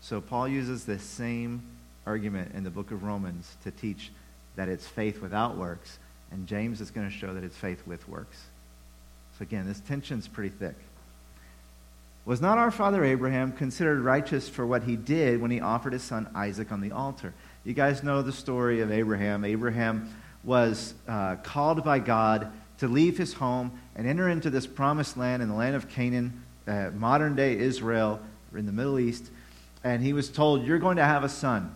So, 0.01 0.21
Paul 0.21 0.47
uses 0.47 0.85
the 0.85 0.99
same 0.99 1.63
argument 2.05 2.53
in 2.53 2.63
the 2.63 2.69
book 2.69 2.91
of 2.91 3.03
Romans 3.03 3.57
to 3.63 3.71
teach 3.71 4.11
that 4.55 4.69
it's 4.69 4.87
faith 4.87 5.21
without 5.21 5.57
works, 5.57 5.99
and 6.31 6.47
James 6.47 6.81
is 6.81 6.91
going 6.91 7.09
to 7.09 7.15
show 7.15 7.33
that 7.33 7.43
it's 7.43 7.57
faith 7.57 7.85
with 7.85 8.07
works. 8.07 8.45
So 9.37 9.43
again, 9.43 9.67
this 9.67 9.81
tension's 9.81 10.27
pretty 10.27 10.49
thick. 10.49 10.75
Was 12.25 12.41
not 12.41 12.57
our 12.57 12.71
father 12.71 13.03
Abraham 13.03 13.51
considered 13.51 13.99
righteous 13.99 14.49
for 14.49 14.65
what 14.65 14.83
he 14.83 14.95
did 14.95 15.39
when 15.39 15.51
he 15.51 15.61
offered 15.61 15.93
his 15.93 16.01
son 16.01 16.27
Isaac 16.33 16.71
on 16.71 16.81
the 16.81 16.91
altar? 16.91 17.35
You 17.63 17.73
guys 17.73 18.01
know 18.01 18.23
the 18.23 18.31
story 18.31 18.81
of 18.81 18.91
Abraham. 18.91 19.45
Abraham 19.45 20.11
was 20.43 20.95
uh, 21.07 21.35
called 21.35 21.83
by 21.83 21.99
God 21.99 22.51
to 22.79 22.87
leave 22.87 23.15
his 23.15 23.33
home 23.33 23.79
and 23.95 24.07
enter 24.07 24.27
into 24.27 24.49
this 24.49 24.65
promised 24.65 25.17
land 25.17 25.43
in 25.43 25.49
the 25.49 25.55
land 25.55 25.75
of 25.75 25.87
Canaan, 25.87 26.43
uh, 26.67 26.89
modern 26.95 27.35
day 27.35 27.59
Israel, 27.59 28.19
in 28.55 28.65
the 28.65 28.71
Middle 28.71 28.99
East. 28.99 29.29
And 29.83 30.01
he 30.01 30.13
was 30.13 30.27
told, 30.27 30.65
You're 30.65 30.79
going 30.79 30.97
to 30.97 31.05
have 31.05 31.23
a 31.23 31.29
son 31.29 31.75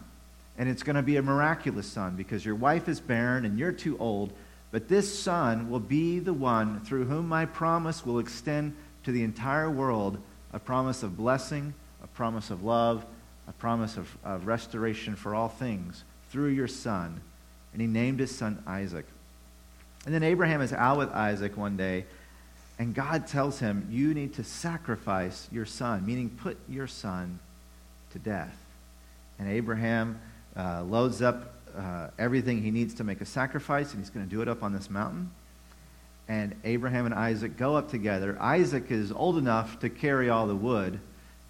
and 0.57 0.67
it's 0.67 0.81
going 0.81 0.95
to 0.95 1.03
be 1.03 1.17
a 1.17 1.21
miraculous 1.21 1.85
son 1.85 2.15
because 2.15 2.43
your 2.43 2.55
wife 2.55 2.89
is 2.89 2.99
barren 2.99 3.45
and 3.45 3.59
you're 3.59 3.71
too 3.71 3.99
old. 3.99 4.33
But 4.71 4.87
this 4.87 5.17
son 5.17 5.69
will 5.69 5.79
be 5.79 6.17
the 6.17 6.33
one 6.33 6.81
through 6.81 7.05
whom 7.05 7.27
my 7.27 7.45
promise 7.45 8.03
will 8.03 8.17
extend 8.17 8.75
to 9.03 9.11
the 9.11 9.23
entire 9.23 9.69
world 9.69 10.19
a 10.53 10.59
promise 10.59 11.03
of 11.03 11.17
blessing, 11.17 11.73
a 12.03 12.07
promise 12.07 12.49
of 12.49 12.63
love, 12.63 13.05
a 13.47 13.51
promise 13.53 13.97
of, 13.97 14.17
of 14.23 14.47
restoration 14.47 15.15
for 15.15 15.35
all 15.35 15.49
things 15.49 16.03
through 16.31 16.49
your 16.49 16.67
son. 16.67 17.21
And 17.73 17.81
he 17.81 17.87
named 17.87 18.19
his 18.19 18.35
son 18.35 18.63
Isaac. 18.65 19.05
And 20.05 20.13
then 20.13 20.23
Abraham 20.23 20.61
is 20.61 20.73
out 20.73 20.97
with 20.97 21.09
Isaac 21.09 21.57
one 21.57 21.77
day, 21.77 22.05
and 22.79 22.95
God 22.95 23.27
tells 23.27 23.59
him, 23.59 23.87
You 23.91 24.13
need 24.13 24.35
to 24.35 24.43
sacrifice 24.43 25.47
your 25.51 25.65
son, 25.65 26.05
meaning 26.05 26.29
put 26.29 26.57
your 26.69 26.87
son 26.87 27.39
to 28.13 28.19
death. 28.19 28.55
And 29.37 29.49
Abraham 29.49 30.19
uh, 30.55 30.83
loads 30.83 31.21
up 31.21 31.53
uh, 31.77 32.07
everything 32.17 32.63
he 32.63 32.71
needs 32.71 32.93
to 32.95 33.03
make 33.03 33.21
a 33.21 33.25
sacrifice, 33.25 33.91
and 33.91 34.01
he's 34.01 34.09
going 34.09 34.25
to 34.25 34.29
do 34.29 34.41
it 34.41 34.47
up 34.47 34.63
on 34.63 34.73
this 34.73 34.89
mountain. 34.89 35.31
And 36.29 36.55
Abraham 36.63 37.05
and 37.07 37.15
Isaac 37.15 37.57
go 37.57 37.75
up 37.75 37.89
together. 37.89 38.37
Isaac 38.39 38.91
is 38.91 39.11
old 39.11 39.37
enough 39.37 39.79
to 39.79 39.89
carry 39.89 40.29
all 40.29 40.45
the 40.45 40.55
wood 40.55 40.99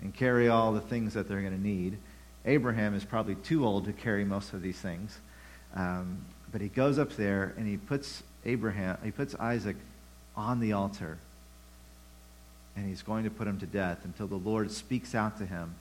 and 0.02 0.16
carry 0.16 0.48
all 0.48 0.72
the 0.72 0.82
things 0.82 1.14
that 1.14 1.28
they're 1.28 1.42
going 1.42 1.56
to 1.56 1.62
need. 1.62 1.98
Abraham 2.46 2.96
is 2.96 3.04
probably 3.04 3.36
too 3.36 3.66
old 3.66 3.86
to 3.86 3.94
carry 3.94 4.24
most 4.24 4.54
of 4.54 4.62
these 4.62 4.80
things. 4.80 5.20
Um, 5.76 6.20
but 6.52 6.62
he 6.62 6.70
goes 6.70 6.98
up 6.98 7.12
there 7.18 7.54
and 7.58 7.68
he 7.68 7.76
puts 7.76 8.24
Abraham, 8.46 8.98
he 9.04 9.12
puts 9.12 9.36
Isaac 9.36 9.76
on 10.38 10.62
the 10.62 10.72
altar. 10.72 11.18
And 12.78 12.88
he's 12.88 13.02
going 13.02 13.26
to 13.26 13.30
put 13.30 13.48
him 13.48 13.60
to 13.60 13.66
death 13.66 14.00
until 14.06 14.28
the 14.28 14.38
Lord 14.38 14.72
speaks 14.72 15.14
out 15.14 15.38
to 15.40 15.46
him 15.46 15.76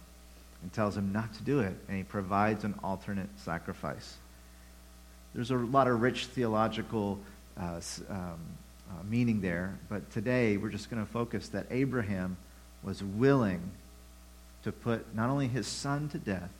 and 0.62 0.72
tells 0.72 0.96
him 0.96 1.12
not 1.12 1.32
to 1.34 1.42
do 1.44 1.60
it, 1.60 1.76
and 1.86 1.96
he 1.96 2.02
provides 2.02 2.64
an 2.64 2.74
alternate 2.82 3.28
sacrifice. 3.36 4.16
There's 5.34 5.52
a 5.52 5.56
lot 5.56 5.86
of 5.86 6.00
rich 6.00 6.26
theological 6.26 7.20
uh, 7.56 7.80
um, 8.10 8.40
uh, 8.90 9.02
meaning 9.08 9.40
there, 9.40 9.78
but 9.88 10.10
today 10.10 10.56
we're 10.56 10.70
just 10.70 10.90
going 10.90 11.04
to 11.04 11.10
focus 11.10 11.48
that 11.48 11.66
Abraham 11.70 12.36
was 12.82 13.02
willing 13.02 13.70
to 14.62 14.72
put 14.72 15.14
not 15.14 15.30
only 15.30 15.48
his 15.48 15.66
son 15.66 16.08
to 16.10 16.18
death, 16.18 16.50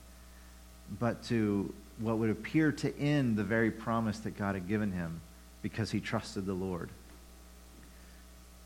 but 0.99 1.23
to 1.25 1.73
what 1.99 2.19
would 2.19 2.31
appear 2.31 2.73
to 2.73 2.97
end 2.99 3.37
the 3.37 3.45
very 3.45 3.71
promise 3.71 4.19
that 4.21 4.37
God 4.37 4.55
had 4.55 4.69
given 4.69 4.93
him 4.93 5.21
because 5.63 5.91
he 5.91 6.01
trusted 6.01 6.47
the 6.47 6.55
Lord. 6.55 6.91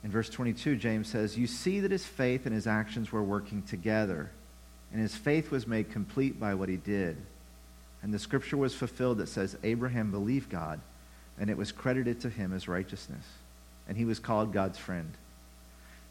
In 0.04 0.11
verse 0.11 0.28
22, 0.28 0.76
James 0.76 1.09
says, 1.09 1.38
You 1.38 1.47
see 1.47 1.81
that 1.81 1.90
his 1.90 2.04
faith 2.04 2.47
and 2.47 2.54
his 2.54 2.66
actions 2.66 3.12
were 3.12 3.23
working 3.23 3.62
together 3.62 4.31
and 4.92 5.00
his 5.00 5.16
faith 5.16 5.50
was 5.50 5.66
made 5.66 5.90
complete 5.90 6.38
by 6.38 6.54
what 6.54 6.69
he 6.69 6.76
did. 6.76 7.16
And 8.02 8.12
the 8.12 8.19
scripture 8.19 8.57
was 8.57 8.75
fulfilled 8.75 9.19
that 9.19 9.28
says, 9.28 9.57
Abraham 9.62 10.11
believed 10.11 10.50
God, 10.50 10.81
and 11.38 11.49
it 11.49 11.57
was 11.57 11.73
credited 11.73 12.21
to 12.21 12.28
him 12.28 12.52
as 12.52 12.69
righteousness. 12.69 13.25
And 13.89 13.97
he 13.97 14.05
was 14.05 14.19
called 14.19 14.53
God's 14.53 14.79
friend. 14.79 15.12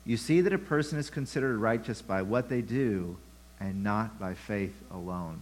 You 0.06 0.18
see 0.18 0.42
that 0.42 0.54
a 0.54 0.58
person 0.58 0.98
is 0.98 1.10
considered 1.10 1.58
righteous 1.58 2.02
by 2.02 2.22
what 2.22 2.50
they 2.50 2.62
do 2.62 3.18
and 3.60 3.84
not 3.84 4.20
by 4.20 4.34
faith 4.34 4.74
alone. 4.92 5.42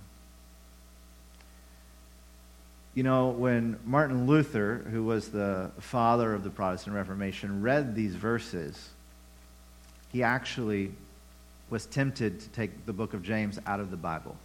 You 2.93 3.03
know, 3.03 3.29
when 3.29 3.79
Martin 3.85 4.27
Luther, 4.27 4.85
who 4.91 5.03
was 5.03 5.29
the 5.29 5.71
father 5.79 6.33
of 6.33 6.43
the 6.43 6.49
Protestant 6.49 6.95
Reformation, 6.95 7.61
read 7.61 7.95
these 7.95 8.15
verses, 8.15 8.89
he 10.11 10.23
actually 10.23 10.91
was 11.69 11.85
tempted 11.85 12.41
to 12.41 12.49
take 12.49 12.85
the 12.85 12.93
book 12.93 13.13
of 13.13 13.23
James 13.23 13.59
out 13.65 13.79
of 13.79 13.91
the 13.91 13.97
Bible. 13.97 14.35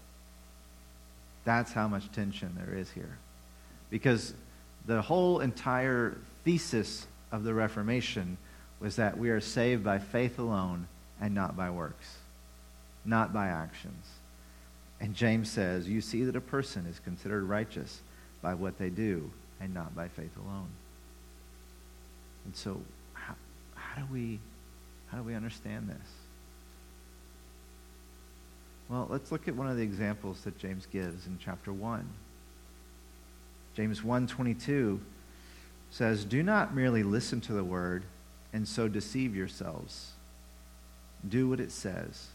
That's 1.44 1.72
how 1.72 1.88
much 1.88 2.10
tension 2.12 2.54
there 2.56 2.76
is 2.76 2.90
here. 2.90 3.18
Because 3.90 4.34
the 4.86 5.02
whole 5.02 5.40
entire 5.40 6.16
thesis 6.44 7.06
of 7.34 7.42
the 7.42 7.52
Reformation 7.52 8.38
was 8.78 8.96
that 8.96 9.18
we 9.18 9.28
are 9.30 9.40
saved 9.40 9.82
by 9.82 9.98
faith 9.98 10.38
alone 10.38 10.86
and 11.20 11.34
not 11.34 11.56
by 11.56 11.68
works, 11.68 12.18
not 13.04 13.32
by 13.32 13.48
actions. 13.48 14.06
And 15.00 15.14
James 15.14 15.50
says, 15.50 15.88
You 15.88 16.00
see 16.00 16.22
that 16.24 16.36
a 16.36 16.40
person 16.40 16.86
is 16.86 17.00
considered 17.00 17.42
righteous 17.44 18.00
by 18.40 18.54
what 18.54 18.78
they 18.78 18.88
do 18.88 19.30
and 19.60 19.74
not 19.74 19.96
by 19.96 20.06
faith 20.06 20.30
alone. 20.36 20.68
And 22.44 22.54
so, 22.54 22.80
how, 23.14 23.34
how, 23.74 24.02
do, 24.02 24.12
we, 24.12 24.38
how 25.08 25.18
do 25.18 25.24
we 25.24 25.34
understand 25.34 25.88
this? 25.88 26.08
Well, 28.88 29.08
let's 29.10 29.32
look 29.32 29.48
at 29.48 29.56
one 29.56 29.68
of 29.68 29.76
the 29.76 29.82
examples 29.82 30.42
that 30.42 30.56
James 30.58 30.86
gives 30.86 31.26
in 31.26 31.38
chapter 31.42 31.72
1. 31.72 32.08
James 33.74 34.02
1:22 34.02 35.00
says, 35.94 36.24
"Do 36.24 36.42
not 36.42 36.74
merely 36.74 37.04
listen 37.04 37.40
to 37.42 37.52
the 37.52 37.62
word 37.62 38.02
and 38.52 38.66
so 38.66 38.88
deceive 38.88 39.36
yourselves. 39.36 40.10
Do 41.26 41.48
what 41.48 41.60
it 41.60 41.70
says." 41.70 42.30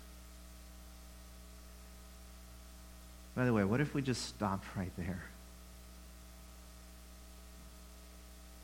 By 3.35 3.43
the 3.43 3.51
way, 3.51 3.65
what 3.65 3.81
if 3.81 3.93
we 3.93 4.01
just 4.01 4.21
stopped 4.21 4.77
right 4.77 4.95
there? 4.95 5.23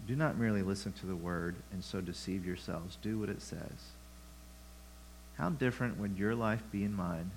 Do 0.08 0.16
not 0.16 0.38
merely 0.38 0.62
listen 0.62 0.94
to 0.94 1.06
the 1.06 1.16
word 1.16 1.56
and 1.74 1.84
so 1.84 2.00
deceive 2.00 2.46
yourselves. 2.46 2.98
Do 3.02 3.20
what 3.20 3.28
it 3.28 3.42
says. 3.42 3.92
How 5.38 5.50
different 5.50 5.98
would 5.98 6.18
your 6.18 6.36
life 6.36 6.64
be 6.72 6.86
in 6.86 6.94
mine 6.94 7.32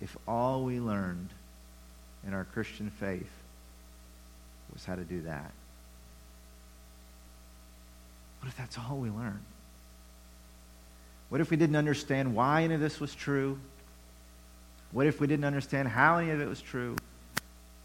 if 0.00 0.16
all 0.28 0.64
we 0.64 0.78
learned 0.78 1.30
in 2.24 2.32
our 2.32 2.44
Christian 2.44 2.90
faith 2.90 3.42
was 4.72 4.84
how 4.84 4.94
to 4.94 5.04
do 5.04 5.22
that? 5.22 5.50
What 8.44 8.50
if 8.50 8.58
that's 8.58 8.76
all 8.76 8.98
we 8.98 9.08
learned? 9.08 9.40
What 11.30 11.40
if 11.40 11.50
we 11.50 11.56
didn't 11.56 11.76
understand 11.76 12.34
why 12.34 12.62
any 12.62 12.74
of 12.74 12.80
this 12.80 13.00
was 13.00 13.14
true? 13.14 13.58
What 14.92 15.06
if 15.06 15.18
we 15.18 15.26
didn't 15.26 15.46
understand 15.46 15.88
how 15.88 16.18
any 16.18 16.30
of 16.30 16.42
it 16.42 16.46
was 16.46 16.60
true? 16.60 16.94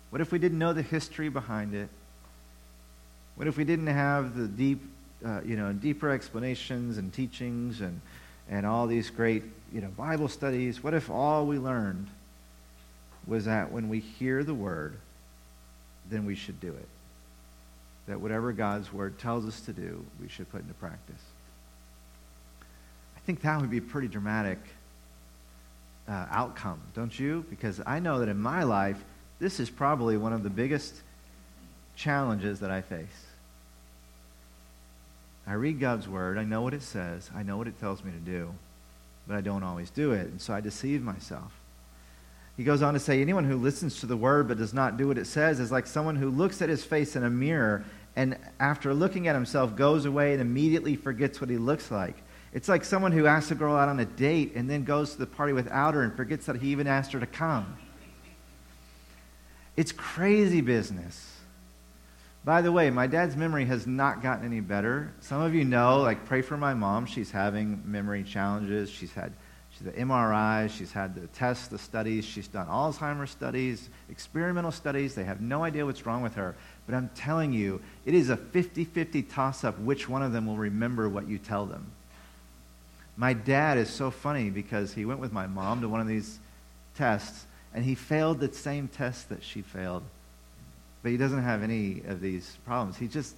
What 0.10 0.20
if 0.20 0.34
we 0.34 0.38
didn't 0.38 0.60
know 0.60 0.74
the 0.74 0.82
history 0.82 1.30
behind 1.30 1.76
it? 1.76 1.88
What 3.38 3.48
if 3.48 3.56
we 3.56 3.64
didn't 3.64 3.88
have 3.88 4.36
the 4.36 4.50
deep 4.50 4.82
uh, 5.26 5.40
you 5.46 5.56
know, 5.56 5.72
deeper 5.72 6.10
explanations 6.10 6.98
and 6.98 7.14
teachings 7.14 7.80
and, 7.80 8.02
and 8.50 8.66
all 8.66 8.86
these 8.86 9.10
great, 9.10 9.44
you 9.72 9.80
know, 9.80 9.88
Bible 9.88 10.28
studies? 10.28 10.84
What 10.84 10.94
if 10.94 11.10
all 11.10 11.48
we 11.48 11.58
learned 11.58 12.08
was 13.26 13.46
that 13.46 13.72
when 13.72 13.88
we 13.88 14.02
hear 14.02 14.44
the 14.44 14.54
word, 14.54 14.98
then 16.10 16.26
we 16.26 16.36
should 16.36 16.60
do 16.60 16.68
it? 16.68 16.88
That 18.10 18.20
whatever 18.20 18.52
God's 18.52 18.92
word 18.92 19.20
tells 19.20 19.46
us 19.46 19.62
to 19.62 19.72
do, 19.72 20.04
we 20.20 20.28
should 20.28 20.52
put 20.52 20.62
into 20.62 20.74
practice. 20.74 21.22
I 23.16 23.20
think 23.20 23.42
that 23.42 23.62
would 23.62 23.70
be 23.70 23.78
a 23.78 23.82
pretty 23.82 24.08
dramatic 24.08 24.58
uh, 26.08 26.26
outcome, 26.32 26.82
don't 26.96 27.18
you? 27.18 27.46
Because 27.52 27.80
I 27.86 28.00
know 28.00 28.18
that 28.20 28.28
in 28.28 28.40
my 28.40 28.64
life, 28.64 28.98
this 29.38 29.60
is 29.60 29.70
probably 29.70 30.18
one 30.18 30.34
of 30.34 30.42
the 30.42 30.50
biggest 30.50 30.96
challenges 31.96 32.62
that 32.62 32.72
I 32.72 32.82
face. 32.82 33.08
I 35.46 35.54
read 35.54 35.80
God's 35.80 36.08
word, 36.08 36.40
I 36.40 36.46
know 36.46 36.64
what 36.64 36.74
it 36.74 36.82
says, 36.82 37.30
I 37.36 37.44
know 37.44 37.58
what 37.58 37.68
it 37.68 37.80
tells 37.80 38.04
me 38.04 38.12
to 38.12 38.18
do, 38.18 38.52
but 39.28 39.36
I 39.36 39.42
don't 39.42 39.64
always 39.64 39.92
do 39.92 40.14
it, 40.14 40.26
and 40.28 40.42
so 40.42 40.52
I 40.52 40.62
deceive 40.62 41.04
myself. 41.04 41.52
He 42.58 42.64
goes 42.64 42.82
on 42.82 42.94
to 42.94 43.00
say, 43.00 43.22
anyone 43.22 43.46
who 43.46 43.56
listens 43.56 44.00
to 44.00 44.06
the 44.06 44.18
word 44.18 44.48
but 44.48 44.58
does 44.58 44.74
not 44.74 44.98
do 44.98 45.08
what 45.08 45.18
it 45.18 45.28
says 45.28 45.60
is 45.60 45.72
like 45.72 45.88
someone 45.88 46.16
who 46.16 46.30
looks 46.30 46.62
at 46.62 46.70
his 46.70 46.84
face 46.84 47.16
in 47.16 47.24
a 47.24 47.30
mirror 47.30 47.86
and 48.16 48.38
after 48.60 48.94
looking 48.94 49.28
at 49.28 49.36
himself 49.36 49.76
goes 49.76 50.06
away 50.06 50.34
and 50.34 50.42
immediately 50.42 50.96
forgets 50.96 51.40
what 51.40 51.50
he 51.50 51.58
looks 51.58 51.92
like. 51.92 52.16
It's 52.52 52.68
like 52.68 52.84
someone 52.84 53.12
who 53.12 53.28
asks 53.28 53.52
a 53.52 53.56
girl 53.56 53.76
out 53.76 53.90
on 53.90 54.00
a 54.00 54.06
date 54.06 54.54
and 54.56 54.70
then 54.70 54.84
goes 54.84 55.14
to 55.14 55.20
the 55.20 55.28
party 55.28 55.54
without 55.54 55.94
her 55.94 56.02
and 56.02 56.16
forgets 56.16 56.48
that 56.48 56.58
he 56.58 56.70
even 56.70 56.88
asked 56.88 57.12
her 57.14 57.20
to 57.20 57.28
come. 57.28 57.78
It's 59.78 59.92
crazy 59.92 60.62
business. 60.62 61.38
By 62.44 62.62
the 62.62 62.72
way, 62.72 62.90
my 62.90 63.06
dad's 63.06 63.36
memory 63.36 63.66
has 63.66 63.86
not 63.86 64.24
gotten 64.24 64.46
any 64.46 64.62
better. 64.62 65.14
Some 65.20 65.42
of 65.42 65.54
you 65.54 65.66
know, 65.66 66.02
like, 66.02 66.26
pray 66.26 66.42
for 66.42 66.58
my 66.58 66.74
mom. 66.74 67.06
She's 67.06 67.32
having 67.32 67.82
memory 67.86 68.24
challenges. 68.24 68.90
She's 68.90 69.14
had 69.14 69.34
she's 69.72 69.86
the 69.86 69.92
MRI, 69.92 70.70
she's 70.70 70.92
had 70.92 71.16
the 71.16 71.28
tests, 71.28 71.68
the 71.68 71.78
studies, 71.78 72.26
she's 72.26 72.48
done 72.48 72.68
Alzheimer's 72.68 73.30
studies, 73.30 73.90
experimental 74.10 74.72
studies. 74.72 75.16
They 75.16 75.24
have 75.24 75.42
no 75.42 75.64
idea 75.64 75.86
what's 75.86 76.06
wrong 76.06 76.22
with 76.22 76.36
her. 76.36 76.56
But 76.90 76.98
I'm 76.98 77.12
telling 77.14 77.54
you, 77.54 77.82
it 78.04 78.16
is 78.16 78.32
a 78.32 78.38
50 78.38 78.84
50 78.84 79.22
toss 79.22 79.64
up 79.64 79.78
which 79.78 80.10
one 80.10 80.24
of 80.24 80.32
them 80.32 80.48
will 80.48 80.58
remember 80.58 81.08
what 81.08 81.28
you 81.28 81.38
tell 81.38 81.68
them. 81.68 81.86
My 83.16 83.34
dad 83.34 83.78
is 83.78 83.92
so 83.92 84.10
funny 84.10 84.50
because 84.50 84.92
he 84.92 85.06
went 85.06 85.20
with 85.20 85.32
my 85.32 85.46
mom 85.46 85.82
to 85.82 85.88
one 85.88 86.02
of 86.02 86.08
these 86.08 86.40
tests 86.96 87.46
and 87.76 87.86
he 87.86 87.94
failed 87.94 88.40
the 88.40 88.52
same 88.52 88.88
test 88.88 89.30
that 89.30 89.44
she 89.44 89.62
failed. 89.62 90.02
But 91.04 91.12
he 91.12 91.18
doesn't 91.18 91.44
have 91.44 91.62
any 91.62 92.02
of 92.08 92.22
these 92.22 92.58
problems. 92.66 92.98
He 92.98 93.08
just, 93.08 93.36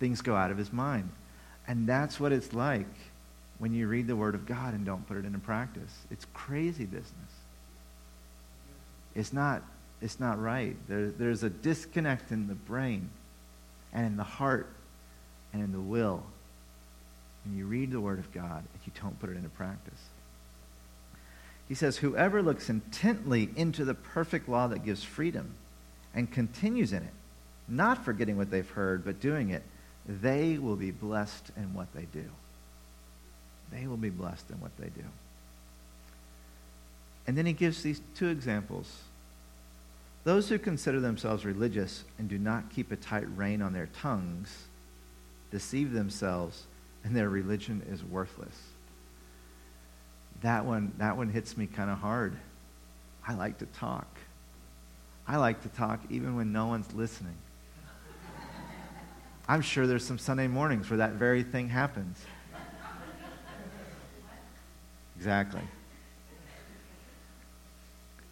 things 0.00 0.20
go 0.20 0.34
out 0.34 0.50
of 0.50 0.58
his 0.58 0.72
mind. 0.72 1.10
And 1.68 1.86
that's 1.86 2.18
what 2.18 2.32
it's 2.32 2.52
like 2.52 2.86
when 3.60 3.72
you 3.72 3.86
read 3.86 4.08
the 4.08 4.16
Word 4.16 4.34
of 4.34 4.44
God 4.44 4.74
and 4.74 4.84
don't 4.84 5.06
put 5.06 5.18
it 5.18 5.24
into 5.24 5.38
practice. 5.38 5.94
It's 6.10 6.26
crazy 6.34 6.84
business. 6.84 7.12
It's 9.14 9.32
not, 9.32 9.62
it's 10.00 10.20
not 10.20 10.40
right. 10.40 10.76
There, 10.88 11.10
there's 11.10 11.42
a 11.42 11.50
disconnect 11.50 12.30
in 12.30 12.46
the 12.46 12.54
brain 12.54 13.10
and 13.92 14.06
in 14.06 14.16
the 14.16 14.24
heart 14.24 14.68
and 15.52 15.62
in 15.62 15.72
the 15.72 15.80
will 15.80 16.22
and 17.48 17.56
you 17.56 17.66
read 17.66 17.90
the 17.90 18.00
Word 18.00 18.18
of 18.18 18.30
God 18.32 18.58
and 18.58 18.82
you 18.84 18.92
don't 19.00 19.18
put 19.18 19.30
it 19.30 19.36
into 19.36 19.48
practice. 19.48 20.00
He 21.66 21.74
says, 21.74 21.96
Whoever 21.96 22.42
looks 22.42 22.68
intently 22.68 23.50
into 23.56 23.84
the 23.84 23.94
perfect 23.94 24.48
law 24.48 24.68
that 24.68 24.84
gives 24.84 25.02
freedom 25.02 25.52
and 26.14 26.30
continues 26.30 26.92
in 26.92 27.02
it, 27.02 27.12
not 27.66 28.04
forgetting 28.04 28.36
what 28.36 28.50
they've 28.50 28.68
heard, 28.68 29.04
but 29.04 29.20
doing 29.20 29.50
it, 29.50 29.62
they 30.06 30.58
will 30.58 30.76
be 30.76 30.90
blessed 30.90 31.50
in 31.56 31.74
what 31.74 31.92
they 31.94 32.06
do. 32.12 32.24
They 33.72 33.86
will 33.86 33.98
be 33.98 34.10
blessed 34.10 34.50
in 34.50 34.60
what 34.60 34.76
they 34.78 34.88
do. 34.88 35.04
And 37.26 37.36
then 37.36 37.44
he 37.44 37.52
gives 37.52 37.82
these 37.82 38.00
two 38.14 38.28
examples. 38.28 38.90
Those 40.28 40.50
who 40.50 40.58
consider 40.58 41.00
themselves 41.00 41.46
religious 41.46 42.04
and 42.18 42.28
do 42.28 42.36
not 42.36 42.68
keep 42.68 42.92
a 42.92 42.96
tight 42.96 43.26
rein 43.34 43.62
on 43.62 43.72
their 43.72 43.88
tongues 44.02 44.66
deceive 45.50 45.94
themselves 45.94 46.64
and 47.02 47.16
their 47.16 47.30
religion 47.30 47.80
is 47.90 48.04
worthless. 48.04 48.54
That 50.42 50.66
one, 50.66 50.92
that 50.98 51.16
one 51.16 51.30
hits 51.30 51.56
me 51.56 51.66
kind 51.66 51.88
of 51.88 51.96
hard. 51.96 52.36
I 53.26 53.36
like 53.36 53.56
to 53.60 53.64
talk. 53.64 54.18
I 55.26 55.38
like 55.38 55.62
to 55.62 55.70
talk 55.70 56.00
even 56.10 56.36
when 56.36 56.52
no 56.52 56.66
one's 56.66 56.92
listening. 56.92 57.36
I'm 59.48 59.62
sure 59.62 59.86
there's 59.86 60.04
some 60.04 60.18
Sunday 60.18 60.46
mornings 60.46 60.90
where 60.90 60.98
that 60.98 61.12
very 61.12 61.42
thing 61.42 61.70
happens. 61.70 62.22
Exactly. 65.16 65.62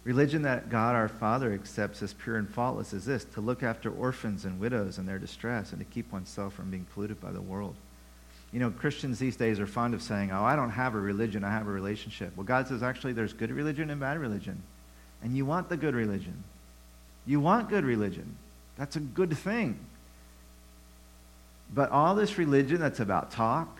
Religion 0.07 0.43
that 0.43 0.69
God 0.69 0.95
our 0.95 1.09
Father 1.09 1.51
accepts 1.51 2.01
as 2.01 2.13
pure 2.13 2.37
and 2.37 2.49
faultless 2.49 2.93
is 2.93 3.03
this 3.03 3.25
to 3.25 3.41
look 3.41 3.61
after 3.61 3.91
orphans 3.91 4.45
and 4.45 4.57
widows 4.57 4.97
in 4.99 5.05
their 5.05 5.19
distress 5.19 5.73
and 5.73 5.79
to 5.79 5.85
keep 5.85 6.13
oneself 6.13 6.53
from 6.53 6.71
being 6.71 6.85
polluted 6.93 7.19
by 7.19 7.29
the 7.29 7.41
world. 7.41 7.75
You 8.53 8.61
know, 8.61 8.71
Christians 8.71 9.19
these 9.19 9.35
days 9.35 9.59
are 9.59 9.67
fond 9.67 9.93
of 9.93 10.01
saying, 10.01 10.31
oh, 10.31 10.45
I 10.45 10.55
don't 10.55 10.69
have 10.69 10.95
a 10.95 10.97
religion, 10.97 11.43
I 11.43 11.51
have 11.51 11.67
a 11.67 11.71
relationship. 11.71 12.31
Well, 12.37 12.45
God 12.45 12.69
says 12.69 12.83
actually 12.83 13.11
there's 13.11 13.33
good 13.33 13.51
religion 13.51 13.89
and 13.89 13.99
bad 13.99 14.17
religion. 14.17 14.63
And 15.21 15.35
you 15.35 15.45
want 15.45 15.67
the 15.67 15.75
good 15.75 15.93
religion. 15.93 16.41
You 17.25 17.41
want 17.41 17.67
good 17.67 17.83
religion. 17.83 18.37
That's 18.77 18.95
a 18.95 19.01
good 19.01 19.37
thing. 19.37 19.77
But 21.73 21.91
all 21.91 22.15
this 22.15 22.37
religion 22.37 22.79
that's 22.79 23.01
about 23.01 23.31
talk, 23.31 23.77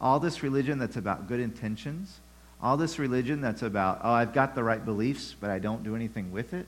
all 0.00 0.20
this 0.20 0.42
religion 0.42 0.78
that's 0.78 0.96
about 0.96 1.28
good 1.28 1.38
intentions, 1.38 2.18
all 2.62 2.76
this 2.76 2.98
religion 2.98 3.40
that's 3.40 3.62
about, 3.62 4.00
oh, 4.02 4.12
I've 4.12 4.32
got 4.32 4.54
the 4.54 4.62
right 4.62 4.84
beliefs, 4.84 5.34
but 5.38 5.50
I 5.50 5.58
don't 5.58 5.82
do 5.82 5.96
anything 5.96 6.30
with 6.32 6.52
it, 6.52 6.66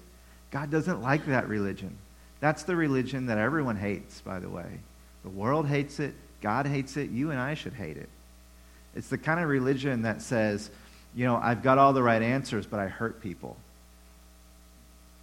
God 0.51 0.71
doesn't 0.71 1.03
like 1.03 1.27
that 1.27 1.49
religion. 1.49 1.97
That's 2.41 2.63
the 2.65 2.77
religion 2.77 3.27
that 3.27 3.39
everyone 3.39 3.77
hates, 3.77 4.21
by 4.21 4.39
the 4.39 4.49
way. 4.49 4.67
The 5.23 5.31
world 5.31 5.67
hates 5.67 6.01
it. 6.01 6.15
God 6.41 6.67
hates 6.67 6.97
it. 6.97 7.11
You 7.11 7.31
and 7.31 7.41
I 7.41 7.55
should 7.55 7.73
hate 7.73 7.97
it. 7.97 8.09
It's 8.95 9.09
the 9.09 9.19
kind 9.19 9.41
of 9.41 9.49
religion 9.49 10.03
that 10.03 10.21
says, 10.21 10.71
you 11.15 11.25
know, 11.25 11.37
I've 11.37 11.63
got 11.63 11.79
all 11.79 11.93
the 11.93 12.03
right 12.03 12.21
answers, 12.21 12.67
but 12.67 12.81
I 12.81 12.89
hurt 12.89 13.23
people. 13.23 13.57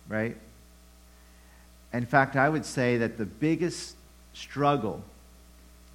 Right? 0.08 0.38
In 1.93 2.05
fact, 2.05 2.36
I 2.36 2.47
would 2.47 2.65
say 2.65 2.97
that 2.97 3.17
the 3.17 3.25
biggest 3.25 3.95
struggle 4.34 5.03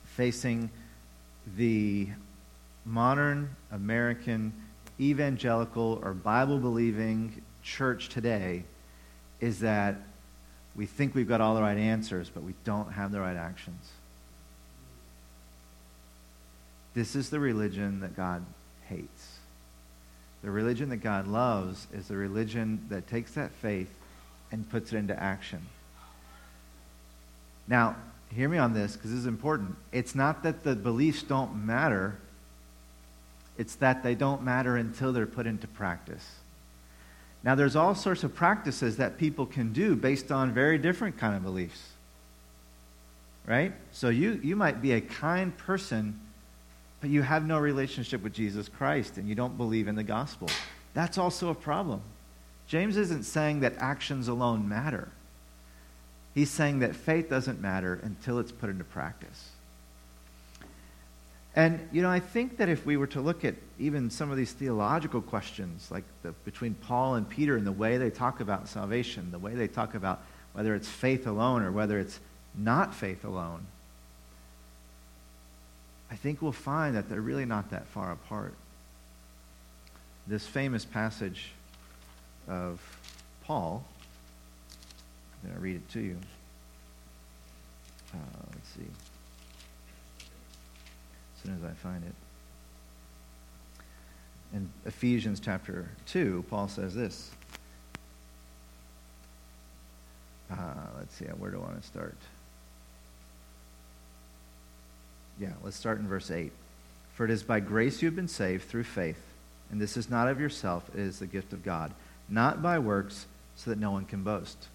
facing 0.04 0.70
the 1.56 2.08
modern 2.84 3.48
American 3.72 4.52
evangelical 5.00 6.00
or 6.02 6.14
Bible 6.14 6.58
believing 6.58 7.42
church 7.62 8.08
today 8.08 8.64
is 9.40 9.60
that 9.60 9.96
we 10.76 10.86
think 10.86 11.14
we've 11.14 11.28
got 11.28 11.40
all 11.40 11.54
the 11.54 11.62
right 11.62 11.78
answers, 11.78 12.28
but 12.28 12.42
we 12.42 12.54
don't 12.64 12.92
have 12.92 13.12
the 13.12 13.20
right 13.20 13.36
actions. 13.36 13.90
This 16.94 17.16
is 17.16 17.30
the 17.30 17.40
religion 17.40 18.00
that 18.00 18.16
God 18.16 18.44
hates. 18.88 19.38
The 20.42 20.50
religion 20.50 20.90
that 20.90 20.98
God 20.98 21.26
loves 21.26 21.86
is 21.92 22.08
the 22.08 22.16
religion 22.16 22.84
that 22.88 23.08
takes 23.08 23.32
that 23.32 23.50
faith 23.50 23.92
and 24.52 24.68
puts 24.68 24.92
it 24.92 24.98
into 24.98 25.20
action. 25.20 25.60
Now, 27.66 27.96
hear 28.30 28.48
me 28.48 28.58
on 28.58 28.74
this 28.74 28.94
because 28.94 29.10
this 29.10 29.20
is 29.20 29.26
important. 29.26 29.76
It's 29.90 30.14
not 30.14 30.42
that 30.42 30.62
the 30.62 30.76
beliefs 30.76 31.22
don't 31.22 31.64
matter, 31.64 32.18
it's 33.58 33.76
that 33.76 34.02
they 34.02 34.14
don't 34.14 34.42
matter 34.42 34.76
until 34.76 35.12
they're 35.12 35.26
put 35.26 35.46
into 35.46 35.66
practice. 35.66 36.24
Now, 37.42 37.54
there's 37.54 37.76
all 37.76 37.94
sorts 37.94 38.24
of 38.24 38.34
practices 38.34 38.96
that 38.96 39.18
people 39.18 39.46
can 39.46 39.72
do 39.72 39.94
based 39.94 40.32
on 40.32 40.52
very 40.52 40.78
different 40.78 41.18
kind 41.18 41.36
of 41.36 41.42
beliefs. 41.42 41.90
Right? 43.46 43.72
So 43.92 44.08
you, 44.08 44.40
you 44.42 44.56
might 44.56 44.80
be 44.80 44.92
a 44.92 45.00
kind 45.00 45.56
person 45.56 46.18
but 47.04 47.10
you 47.10 47.20
have 47.20 47.46
no 47.46 47.58
relationship 47.58 48.22
with 48.22 48.32
Jesus 48.32 48.66
Christ 48.66 49.18
and 49.18 49.28
you 49.28 49.34
don't 49.34 49.58
believe 49.58 49.88
in 49.88 49.94
the 49.94 50.02
gospel. 50.02 50.48
That's 50.94 51.18
also 51.18 51.50
a 51.50 51.54
problem. 51.54 52.00
James 52.66 52.96
isn't 52.96 53.24
saying 53.24 53.60
that 53.60 53.74
actions 53.76 54.26
alone 54.26 54.66
matter. 54.66 55.10
He's 56.34 56.48
saying 56.48 56.78
that 56.78 56.96
faith 56.96 57.28
doesn't 57.28 57.60
matter 57.60 58.00
until 58.02 58.38
it's 58.38 58.52
put 58.52 58.70
into 58.70 58.84
practice. 58.84 59.50
And, 61.56 61.88
you 61.92 62.02
know, 62.02 62.10
I 62.10 62.18
think 62.18 62.56
that 62.56 62.68
if 62.68 62.84
we 62.84 62.96
were 62.96 63.06
to 63.08 63.20
look 63.20 63.44
at 63.44 63.54
even 63.78 64.10
some 64.10 64.30
of 64.30 64.36
these 64.36 64.52
theological 64.52 65.22
questions, 65.22 65.88
like 65.90 66.04
the, 66.22 66.32
between 66.44 66.74
Paul 66.74 67.14
and 67.14 67.28
Peter 67.28 67.56
and 67.56 67.66
the 67.66 67.72
way 67.72 67.96
they 67.96 68.10
talk 68.10 68.40
about 68.40 68.68
salvation, 68.68 69.30
the 69.30 69.38
way 69.38 69.54
they 69.54 69.68
talk 69.68 69.94
about 69.94 70.22
whether 70.52 70.74
it's 70.74 70.88
faith 70.88 71.26
alone 71.26 71.62
or 71.62 71.70
whether 71.70 71.98
it's 71.98 72.18
not 72.56 72.94
faith 72.94 73.24
alone, 73.24 73.66
I 76.10 76.16
think 76.16 76.42
we'll 76.42 76.52
find 76.52 76.96
that 76.96 77.08
they're 77.08 77.20
really 77.20 77.44
not 77.44 77.70
that 77.70 77.86
far 77.86 78.12
apart. 78.12 78.54
This 80.26 80.46
famous 80.46 80.84
passage 80.84 81.50
of 82.48 82.80
Paul, 83.44 83.84
I'm 85.42 85.50
going 85.50 85.54
to 85.54 85.60
read 85.60 85.76
it 85.76 85.88
to 85.90 86.00
you. 86.00 86.16
Uh, 88.12 88.18
let's 88.52 88.68
see. 88.70 89.03
Soon 91.44 91.56
as 91.56 91.64
I 91.64 91.74
find 91.74 92.02
it. 92.04 92.14
In 94.54 94.70
Ephesians 94.86 95.40
chapter 95.40 95.88
2, 96.06 96.44
Paul 96.48 96.68
says 96.68 96.94
this. 96.94 97.30
Uh, 100.50 100.56
let's 100.98 101.14
see, 101.14 101.24
where 101.24 101.50
do 101.50 101.58
I 101.58 101.60
want 101.60 101.80
to 101.80 101.86
start? 101.86 102.16
Yeah, 105.40 105.52
let's 105.62 105.76
start 105.76 105.98
in 105.98 106.06
verse 106.06 106.30
8. 106.30 106.52
For 107.14 107.24
it 107.24 107.30
is 107.30 107.42
by 107.42 107.60
grace 107.60 108.00
you 108.00 108.06
have 108.06 108.16
been 108.16 108.28
saved 108.28 108.68
through 108.68 108.84
faith, 108.84 109.20
and 109.70 109.80
this 109.80 109.96
is 109.96 110.08
not 110.08 110.28
of 110.28 110.40
yourself, 110.40 110.88
it 110.94 111.00
is 111.00 111.18
the 111.18 111.26
gift 111.26 111.52
of 111.52 111.64
God, 111.64 111.92
not 112.28 112.62
by 112.62 112.78
works, 112.78 113.26
so 113.56 113.70
that 113.70 113.78
no 113.78 113.90
one 113.90 114.04
can 114.04 114.22
boast. 114.22 114.68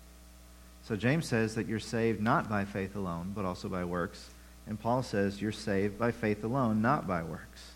So 0.83 0.95
James 0.95 1.27
says 1.27 1.55
that 1.55 1.67
you're 1.67 1.79
saved 1.79 2.21
not 2.21 2.49
by 2.49 2.65
faith 2.65 2.95
alone, 2.95 3.31
but 3.35 3.45
also 3.45 3.69
by 3.69 3.83
works. 3.83 4.29
And 4.69 4.79
Paul 4.79 5.01
says 5.03 5.41
you're 5.41 5.51
saved 5.51 5.97
by 5.97 6.11
faith 6.11 6.43
alone, 6.43 6.81
not 6.81 7.07
by 7.07 7.23
works. 7.23 7.71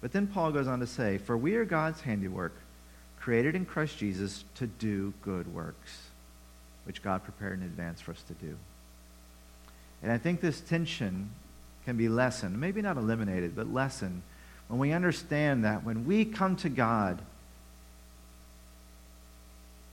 But 0.00 0.12
then 0.12 0.26
Paul 0.26 0.52
goes 0.52 0.66
on 0.66 0.80
to 0.80 0.86
say, 0.86 1.18
For 1.18 1.36
we 1.36 1.54
are 1.54 1.64
God's 1.64 2.00
handiwork, 2.00 2.52
created 3.18 3.54
in 3.54 3.64
Christ 3.64 3.96
Jesus 3.96 4.44
to 4.56 4.66
do 4.66 5.14
good 5.22 5.52
works, 5.54 6.08
which 6.84 7.02
God 7.02 7.22
prepared 7.22 7.60
in 7.60 7.64
advance 7.64 8.00
for 8.00 8.10
us 8.10 8.22
to 8.24 8.34
do. 8.34 8.56
And 10.02 10.12
I 10.12 10.18
think 10.18 10.40
this 10.40 10.60
tension 10.60 11.30
can 11.84 11.96
be 11.96 12.08
lessened, 12.08 12.60
maybe 12.60 12.82
not 12.82 12.96
eliminated, 12.96 13.56
but 13.56 13.72
lessened 13.72 14.22
when 14.66 14.78
we 14.78 14.92
understand 14.92 15.64
that 15.64 15.84
when 15.84 16.04
we 16.04 16.24
come 16.24 16.56
to 16.56 16.68
God 16.68 17.22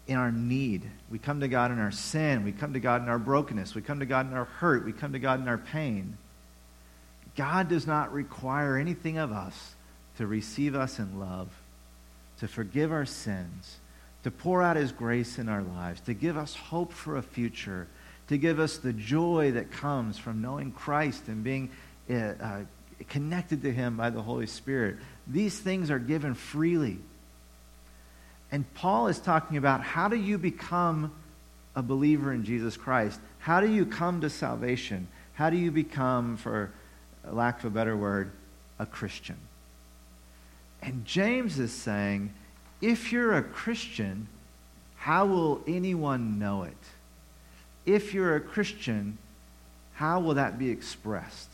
in 0.08 0.18
our 0.18 0.32
need, 0.32 0.84
we 1.10 1.18
come 1.18 1.40
to 1.40 1.48
God 1.48 1.72
in 1.72 1.80
our 1.80 1.92
sin, 1.92 2.44
we 2.44 2.52
come 2.52 2.74
to 2.74 2.80
God 2.80 3.02
in 3.02 3.10
our 3.10 3.18
brokenness, 3.18 3.74
we 3.74 3.82
come 3.82 4.00
to 4.00 4.06
God 4.06 4.30
in 4.30 4.38
our 4.38 4.46
hurt, 4.46 4.86
we 4.86 4.94
come 4.94 5.14
to 5.14 5.20
God 5.20 5.40
in 5.42 5.48
our 5.48 5.58
pain. 5.58 6.18
God 7.36 7.68
does 7.70 7.88
not 7.88 8.14
require 8.14 8.78
anything 8.78 9.18
of 9.18 9.32
us 9.32 9.76
to 10.18 10.28
receive 10.28 10.76
us 10.76 11.00
in 11.00 11.20
love, 11.20 11.50
to 12.40 12.48
forgive 12.48 12.92
our 12.92 13.06
sins, 13.06 13.78
to 14.24 14.32
pour 14.32 14.62
out 14.62 14.78
his 14.78 14.92
grace 14.92 15.38
in 15.38 15.50
our 15.50 15.64
lives, 15.64 16.02
to 16.02 16.14
give 16.14 16.38
us 16.38 16.56
hope 16.56 16.94
for 16.94 17.18
a 17.18 17.24
future, 17.24 17.88
to 18.28 18.38
give 18.38 18.60
us 18.60 18.78
the 18.78 18.94
joy 18.94 19.52
that 19.52 19.72
comes 19.72 20.18
from 20.18 20.42
knowing 20.42 20.72
Christ 20.72 21.28
and 21.28 21.44
being 21.44 21.70
uh, 22.10 22.14
uh, 22.14 22.60
connected 23.10 23.62
to 23.64 23.72
Him 23.72 23.98
by 23.98 24.10
the 24.10 24.22
Holy 24.22 24.48
Spirit. 24.48 24.98
These 25.28 25.60
things 25.60 25.92
are 25.92 26.00
given 26.00 26.34
freely. 26.34 27.00
And 28.56 28.74
Paul 28.74 29.10
is 29.10 29.20
talking 29.20 29.58
about 29.58 29.82
how 29.82 30.08
do 30.08 30.16
you 30.16 30.38
become 30.38 31.12
a 31.76 31.84
believer 31.84 32.32
in 32.32 32.46
Jesus 32.46 32.78
Christ? 32.78 33.20
How 33.40 33.60
do 33.60 33.70
you 33.70 33.86
come 33.86 34.22
to 34.22 34.30
salvation? 34.30 35.10
How 35.34 35.50
do 35.50 35.58
you 35.58 35.72
become, 35.72 36.38
for 36.38 36.72
lack 37.30 37.60
of 37.60 37.66
a 37.66 37.70
better 37.70 37.98
word, 37.98 38.32
a 38.80 38.86
Christian? 38.86 39.36
And 40.82 41.04
James 41.04 41.60
is 41.60 41.74
saying, 41.74 42.32
if 42.80 43.12
you're 43.12 43.34
a 43.34 43.44
Christian, 43.44 44.26
how 44.96 45.26
will 45.26 45.62
anyone 45.68 46.40
know 46.40 46.64
it? 46.64 46.78
If 47.86 48.14
you're 48.14 48.38
a 48.38 48.40
Christian, 48.40 49.18
how 49.96 50.22
will 50.22 50.36
that 50.36 50.58
be 50.58 50.70
expressed? 50.70 51.50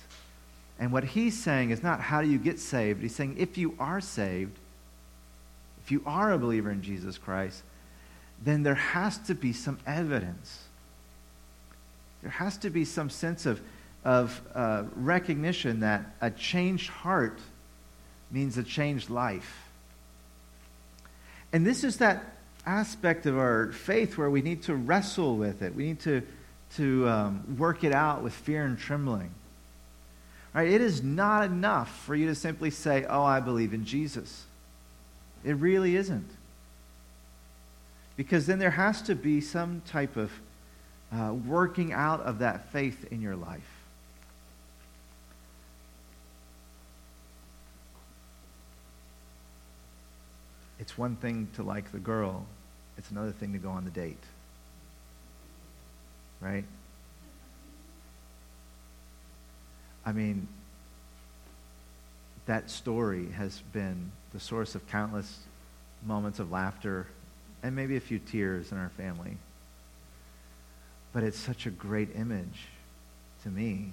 And 0.78 0.92
what 0.92 1.04
he's 1.04 1.42
saying 1.42 1.72
is 1.72 1.82
not 1.82 2.00
how 2.00 2.22
do 2.22 2.28
you 2.28 2.38
get 2.38 2.60
saved. 2.60 3.02
He's 3.02 3.16
saying 3.16 3.38
if 3.40 3.58
you 3.58 3.74
are 3.80 4.02
saved, 4.02 4.56
if 5.92 5.96
you 5.96 6.04
are 6.06 6.32
a 6.32 6.38
believer 6.38 6.72
in 6.72 6.82
Jesus 6.82 7.18
Christ, 7.18 7.64
then 8.42 8.64
there 8.64 8.76
has 8.76 9.18
to 9.18 9.36
be 9.36 9.52
some 9.52 9.78
evidence. 9.86 10.64
There 12.22 12.32
has 12.32 12.58
to 12.60 12.70
be 12.70 12.86
some 12.86 13.10
sense 13.10 13.46
of, 13.46 13.60
of 14.06 14.42
uh, 14.56 14.84
recognition 14.96 15.82
that 15.82 16.06
a 16.22 16.32
changed 16.32 16.90
heart 16.90 17.42
means 18.32 18.58
a 18.58 18.64
changed 18.64 19.10
life. 19.10 19.66
And 21.52 21.68
this 21.68 21.84
is 21.84 21.98
that 21.98 22.38
aspect 22.66 23.26
of 23.26 23.38
our 23.38 23.74
faith 23.74 24.18
where 24.18 24.30
we 24.30 24.42
need 24.42 24.64
to 24.64 24.76
wrestle 24.76 25.36
with 25.36 25.62
it. 25.62 25.76
We 25.76 25.88
need 25.88 26.00
to, 26.02 26.22
to 26.78 27.10
um, 27.10 27.58
work 27.58 27.84
it 27.84 27.92
out 27.92 28.24
with 28.24 28.32
fear 28.32 28.64
and 28.64 28.80
trembling. 28.80 29.32
Right? 30.54 30.70
It 30.70 30.80
is 30.80 31.04
not 31.04 31.44
enough 31.44 31.94
for 32.06 32.16
you 32.16 32.28
to 32.28 32.36
simply 32.36 32.70
say, 32.70 33.06
Oh, 33.10 33.24
I 33.24 33.42
believe 33.42 33.74
in 33.74 33.84
Jesus. 33.84 34.46
It 35.44 35.54
really 35.54 35.96
isn't. 35.96 36.30
Because 38.16 38.46
then 38.46 38.60
there 38.60 38.72
has 38.72 39.02
to 39.04 39.16
be 39.16 39.42
some 39.42 39.82
type 39.88 40.16
of 40.16 40.32
uh, 41.12 41.34
working 41.34 41.92
out 41.92 42.22
of 42.22 42.40
that 42.40 42.72
faith 42.72 43.12
in 43.12 43.22
your 43.22 43.36
life. 43.36 43.62
It's 50.80 50.98
one 50.98 51.16
thing 51.16 51.48
to 51.56 51.64
like 51.64 51.92
the 51.92 52.00
girl, 52.00 52.46
it's 52.98 53.12
another 53.12 53.32
thing 53.32 53.54
to 53.54 53.60
go 53.60 53.70
on 53.70 53.86
the 53.86 53.92
date. 53.92 54.24
Right? 56.40 56.66
I 60.06 60.12
mean, 60.12 60.48
that 62.46 62.70
story 62.70 63.30
has 63.32 63.62
been 63.74 64.12
the 64.34 64.40
source 64.40 64.76
of 64.76 64.88
countless 64.88 65.40
moments 66.06 66.40
of 66.40 66.52
laughter 66.52 67.08
and 67.64 67.76
maybe 67.76 67.96
a 67.96 68.02
few 68.02 68.20
tears 68.20 68.72
in 68.72 68.78
our 68.78 68.90
family. 68.90 69.38
But 71.14 71.24
it's 71.24 71.38
such 71.38 71.66
a 71.66 71.70
great 71.70 72.16
image 72.16 72.68
to 73.44 73.50
me 73.50 73.92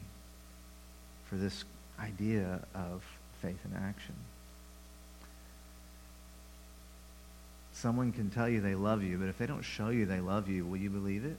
for 1.27 1.37
this 1.37 1.65
idea 2.01 2.61
of 2.75 3.03
faith 3.43 3.59
in 3.65 3.77
action. 3.77 4.15
Someone 7.73 8.13
can 8.13 8.31
tell 8.31 8.49
you 8.49 8.61
they 8.61 8.75
love 8.75 9.03
you, 9.03 9.19
but 9.19 9.29
if 9.29 9.39
they 9.39 9.47
don't 9.47 9.63
show 9.63 9.91
you 9.91 10.07
they 10.07 10.21
love 10.21 10.49
you, 10.49 10.65
will 10.65 10.79
you 10.79 10.91
believe 10.91 11.25
it? 11.25 11.37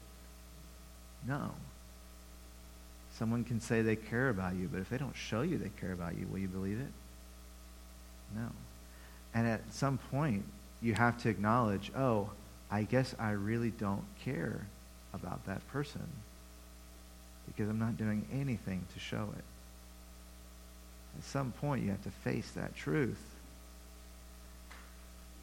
No. 1.27 1.51
Someone 3.19 3.43
can 3.43 3.59
say 3.59 3.81
they 3.81 3.97
care 3.97 4.29
about 4.29 4.55
you, 4.55 4.69
but 4.71 4.79
if 4.79 4.89
they 4.89 4.97
don't 4.97 5.15
show 5.15 5.41
you 5.41 5.57
they 5.57 5.71
care 5.81 5.91
about 5.91 6.17
you, 6.17 6.25
will 6.31 6.39
you 6.39 6.47
believe 6.47 6.79
it? 6.79 6.91
No. 8.33 8.47
And 9.33 9.45
at 9.45 9.59
some 9.73 9.97
point, 9.97 10.45
you 10.81 10.93
have 10.93 11.21
to 11.23 11.29
acknowledge, 11.29 11.91
oh, 11.97 12.29
I 12.71 12.83
guess 12.83 13.13
I 13.19 13.31
really 13.31 13.71
don't 13.71 14.05
care 14.23 14.61
about 15.13 15.45
that 15.47 15.67
person 15.67 16.07
because 17.45 17.69
I'm 17.69 17.79
not 17.79 17.97
doing 17.97 18.25
anything 18.31 18.85
to 18.93 18.99
show 19.01 19.27
it. 19.37 19.43
At 21.17 21.25
some 21.25 21.51
point, 21.51 21.83
you 21.83 21.89
have 21.89 22.03
to 22.03 22.11
face 22.11 22.49
that 22.51 22.73
truth. 22.73 23.19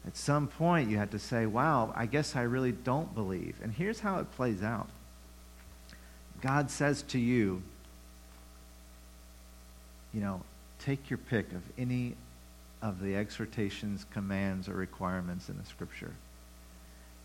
At 0.07 0.17
some 0.17 0.47
point, 0.47 0.89
you 0.89 0.97
have 0.97 1.11
to 1.11 1.19
say, 1.19 1.45
wow, 1.45 1.93
I 1.95 2.07
guess 2.07 2.35
I 2.35 2.41
really 2.41 2.71
don't 2.71 3.13
believe. 3.13 3.57
And 3.61 3.71
here's 3.71 3.99
how 3.99 4.17
it 4.17 4.31
plays 4.35 4.63
out 4.63 4.89
God 6.41 6.69
says 6.69 7.01
to 7.03 7.19
you, 7.19 7.61
you 10.13 10.21
know, 10.21 10.41
take 10.79 11.09
your 11.09 11.17
pick 11.17 11.51
of 11.51 11.61
any 11.77 12.15
of 12.81 13.01
the 13.01 13.15
exhortations, 13.15 14.05
commands, 14.13 14.69
or 14.69 14.73
requirements 14.73 15.49
in 15.49 15.57
the 15.57 15.65
scripture. 15.65 16.13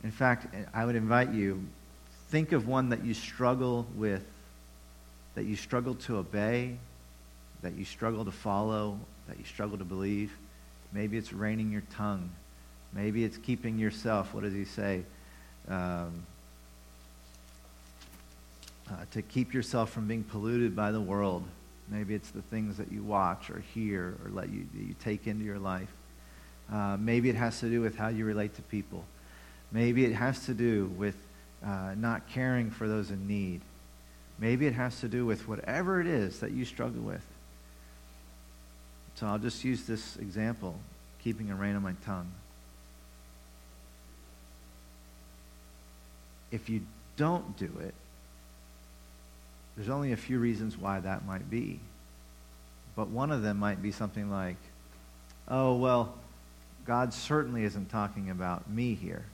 In 0.02 0.10
fact, 0.10 0.54
I 0.74 0.84
would 0.84 0.96
invite 0.96 1.32
you, 1.32 1.62
think 2.28 2.52
of 2.52 2.66
one 2.66 2.88
that 2.88 3.04
you 3.04 3.14
struggle 3.14 3.86
with, 3.94 4.24
that 5.34 5.44
you 5.44 5.56
struggle 5.56 5.94
to 5.94 6.16
obey, 6.16 6.76
that 7.62 7.74
you 7.74 7.84
struggle 7.84 8.24
to 8.24 8.32
follow, 8.32 8.98
that 9.28 9.38
you 9.38 9.44
struggle 9.44 9.78
to 9.78 9.84
believe. 9.84 10.32
Maybe 10.92 11.16
it's 11.16 11.32
reining 11.32 11.70
your 11.70 11.84
tongue. 11.96 12.30
Maybe 12.92 13.24
it's 13.24 13.38
keeping 13.38 13.78
yourself, 13.78 14.34
what 14.34 14.42
does 14.42 14.52
he 14.52 14.64
say? 14.64 15.04
Um, 15.68 16.26
uh, 18.92 18.96
to 19.12 19.22
keep 19.22 19.54
yourself 19.54 19.90
from 19.90 20.06
being 20.06 20.24
polluted 20.24 20.76
by 20.76 20.92
the 20.92 21.00
world. 21.00 21.44
Maybe 21.88 22.14
it's 22.14 22.30
the 22.30 22.42
things 22.42 22.76
that 22.76 22.92
you 22.92 23.02
watch 23.02 23.50
or 23.50 23.62
hear 23.74 24.16
or 24.24 24.30
let 24.30 24.50
you, 24.50 24.66
you 24.74 24.94
take 25.02 25.26
into 25.26 25.44
your 25.44 25.58
life. 25.58 25.92
Uh, 26.72 26.96
maybe 26.98 27.28
it 27.28 27.36
has 27.36 27.60
to 27.60 27.68
do 27.68 27.80
with 27.80 27.96
how 27.96 28.08
you 28.08 28.24
relate 28.24 28.54
to 28.56 28.62
people. 28.62 29.04
Maybe 29.70 30.04
it 30.04 30.14
has 30.14 30.46
to 30.46 30.54
do 30.54 30.86
with 30.96 31.16
uh, 31.64 31.94
not 31.96 32.28
caring 32.28 32.70
for 32.70 32.88
those 32.88 33.10
in 33.10 33.26
need. 33.26 33.60
Maybe 34.38 34.66
it 34.66 34.74
has 34.74 35.00
to 35.00 35.08
do 35.08 35.24
with 35.24 35.46
whatever 35.48 36.00
it 36.00 36.06
is 36.06 36.40
that 36.40 36.52
you 36.52 36.64
struggle 36.64 37.02
with. 37.02 37.24
So 39.14 39.26
I'll 39.26 39.38
just 39.38 39.64
use 39.64 39.84
this 39.84 40.16
example 40.16 40.74
keeping 41.22 41.50
a 41.50 41.54
rein 41.54 41.76
on 41.76 41.82
my 41.82 41.94
tongue. 42.04 42.30
If 46.50 46.68
you 46.68 46.82
don't 47.16 47.56
do 47.56 47.70
it, 47.80 47.94
there's 49.76 49.88
only 49.88 50.12
a 50.12 50.16
few 50.16 50.38
reasons 50.38 50.76
why 50.76 51.00
that 51.00 51.24
might 51.26 51.48
be. 51.50 51.80
But 52.94 53.08
one 53.08 53.30
of 53.30 53.42
them 53.42 53.58
might 53.58 53.82
be 53.82 53.90
something 53.90 54.30
like, 54.30 54.56
oh, 55.48 55.76
well, 55.76 56.14
God 56.86 57.14
certainly 57.14 57.64
isn't 57.64 57.90
talking 57.90 58.30
about 58.30 58.68
me 58.68 58.94
here. 58.94 59.24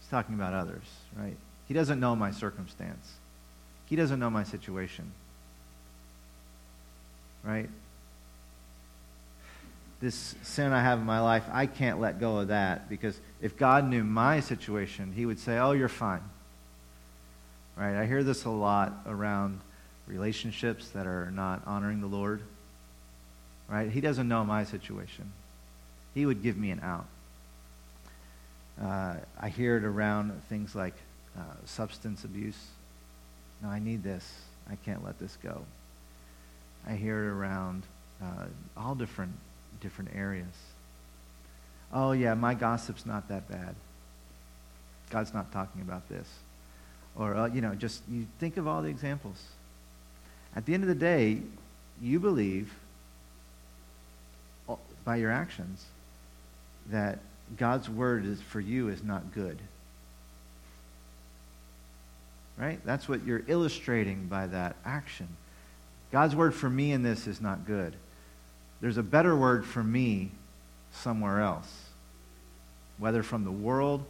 He's 0.00 0.08
talking 0.08 0.34
about 0.34 0.54
others, 0.54 0.84
right? 1.16 1.36
He 1.68 1.74
doesn't 1.74 2.00
know 2.00 2.16
my 2.16 2.30
circumstance. 2.30 3.12
He 3.86 3.96
doesn't 3.96 4.18
know 4.18 4.30
my 4.30 4.44
situation. 4.44 5.12
right? 7.44 7.68
This 10.00 10.34
sin 10.42 10.72
I 10.72 10.82
have 10.82 10.98
in 10.98 11.06
my 11.06 11.20
life, 11.20 11.44
I 11.52 11.66
can't 11.66 12.00
let 12.00 12.18
go 12.18 12.38
of 12.38 12.48
that 12.48 12.88
because 12.88 13.18
if 13.40 13.56
God 13.56 13.88
knew 13.88 14.02
my 14.02 14.40
situation, 14.40 15.12
He 15.14 15.24
would 15.24 15.38
say, 15.38 15.58
Oh, 15.58 15.72
you're 15.72 15.88
fine. 15.88 16.22
Right? 17.76 17.96
I 17.96 18.06
hear 18.06 18.22
this 18.22 18.44
a 18.44 18.50
lot 18.50 18.92
around 19.06 19.60
relationships 20.06 20.90
that 20.90 21.06
are 21.06 21.30
not 21.30 21.62
honoring 21.66 22.00
the 22.00 22.06
Lord. 22.06 22.42
Right? 23.68 23.90
He 23.90 24.00
doesn't 24.00 24.28
know 24.28 24.44
my 24.44 24.64
situation. 24.64 25.32
He 26.14 26.26
would 26.26 26.42
give 26.42 26.56
me 26.56 26.70
an 26.70 26.80
out. 26.80 27.06
Uh, 28.80 29.14
I 29.40 29.48
hear 29.48 29.76
it 29.76 29.84
around 29.84 30.40
things 30.48 30.74
like 30.74 30.94
uh, 31.36 31.42
substance 31.64 32.24
abuse. 32.24 32.58
No, 33.62 33.68
I 33.68 33.78
need 33.78 34.02
this. 34.02 34.30
I 34.70 34.76
can't 34.76 35.04
let 35.04 35.18
this 35.18 35.36
go. 35.42 35.62
I 36.86 36.94
hear 36.94 37.24
it 37.24 37.28
around 37.28 37.84
uh, 38.22 38.46
all 38.76 38.94
different 38.94 39.32
different 39.80 40.10
areas. 40.14 40.54
Oh 41.92 42.12
yeah, 42.12 42.34
my 42.34 42.54
gossip's 42.54 43.06
not 43.06 43.28
that 43.28 43.48
bad. 43.48 43.74
God's 45.10 45.34
not 45.34 45.52
talking 45.52 45.82
about 45.82 46.08
this. 46.08 46.26
Or 47.16 47.34
uh, 47.36 47.46
you 47.46 47.60
know, 47.60 47.74
just 47.74 48.02
you 48.10 48.26
think 48.38 48.56
of 48.56 48.66
all 48.66 48.82
the 48.82 48.88
examples. 48.88 49.42
At 50.56 50.66
the 50.66 50.74
end 50.74 50.82
of 50.82 50.88
the 50.88 50.94
day, 50.94 51.38
you 52.00 52.20
believe 52.20 52.72
uh, 54.68 54.76
by 55.04 55.16
your 55.16 55.30
actions 55.30 55.84
that 56.90 57.18
God's 57.56 57.88
word 57.88 58.24
is 58.24 58.40
for 58.40 58.60
you 58.60 58.88
is 58.88 59.02
not 59.02 59.32
good. 59.32 59.58
Right? 62.56 62.78
That's 62.84 63.08
what 63.08 63.24
you're 63.24 63.42
illustrating 63.48 64.26
by 64.26 64.46
that 64.48 64.76
action. 64.84 65.28
God's 66.12 66.36
word 66.36 66.54
for 66.54 66.70
me 66.70 66.92
in 66.92 67.02
this 67.02 67.26
is 67.26 67.40
not 67.40 67.66
good. 67.66 67.94
There's 68.80 68.98
a 68.98 69.02
better 69.02 69.34
word 69.34 69.66
for 69.66 69.82
me 69.82 70.30
somewhere 70.92 71.40
else, 71.40 71.72
whether 72.98 73.22
from 73.22 73.44
the 73.44 73.50
world, 73.50 74.04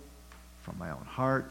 from 0.62 0.78
my 0.78 0.90
own 0.90 1.04
heart, 1.06 1.50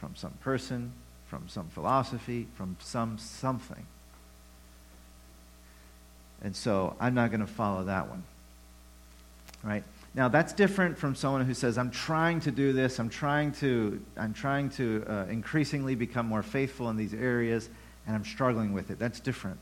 from 0.00 0.16
some 0.16 0.32
person, 0.40 0.92
from 1.28 1.46
some 1.48 1.68
philosophy, 1.68 2.48
from 2.56 2.76
some 2.80 3.18
something. 3.18 3.86
And 6.42 6.56
so 6.56 6.96
I'm 6.98 7.14
not 7.14 7.30
going 7.30 7.42
to 7.42 7.46
follow 7.46 7.84
that 7.84 8.08
one. 8.08 8.24
Right? 9.62 9.84
Now 10.14 10.28
that's 10.28 10.54
different 10.54 10.96
from 10.96 11.14
someone 11.14 11.44
who 11.44 11.52
says, 11.52 11.76
"I'm 11.76 11.90
trying 11.90 12.40
to 12.40 12.50
do 12.50 12.72
this. 12.72 12.98
I'm 12.98 13.10
trying 13.10 13.52
to. 13.52 14.00
I'm 14.16 14.32
trying 14.32 14.70
to 14.70 15.04
uh, 15.06 15.26
increasingly 15.28 15.94
become 15.94 16.26
more 16.26 16.42
faithful 16.42 16.88
in 16.88 16.96
these 16.96 17.12
areas, 17.12 17.68
and 18.06 18.16
I'm 18.16 18.24
struggling 18.24 18.72
with 18.72 18.90
it." 18.90 18.98
That's 18.98 19.20
different. 19.20 19.58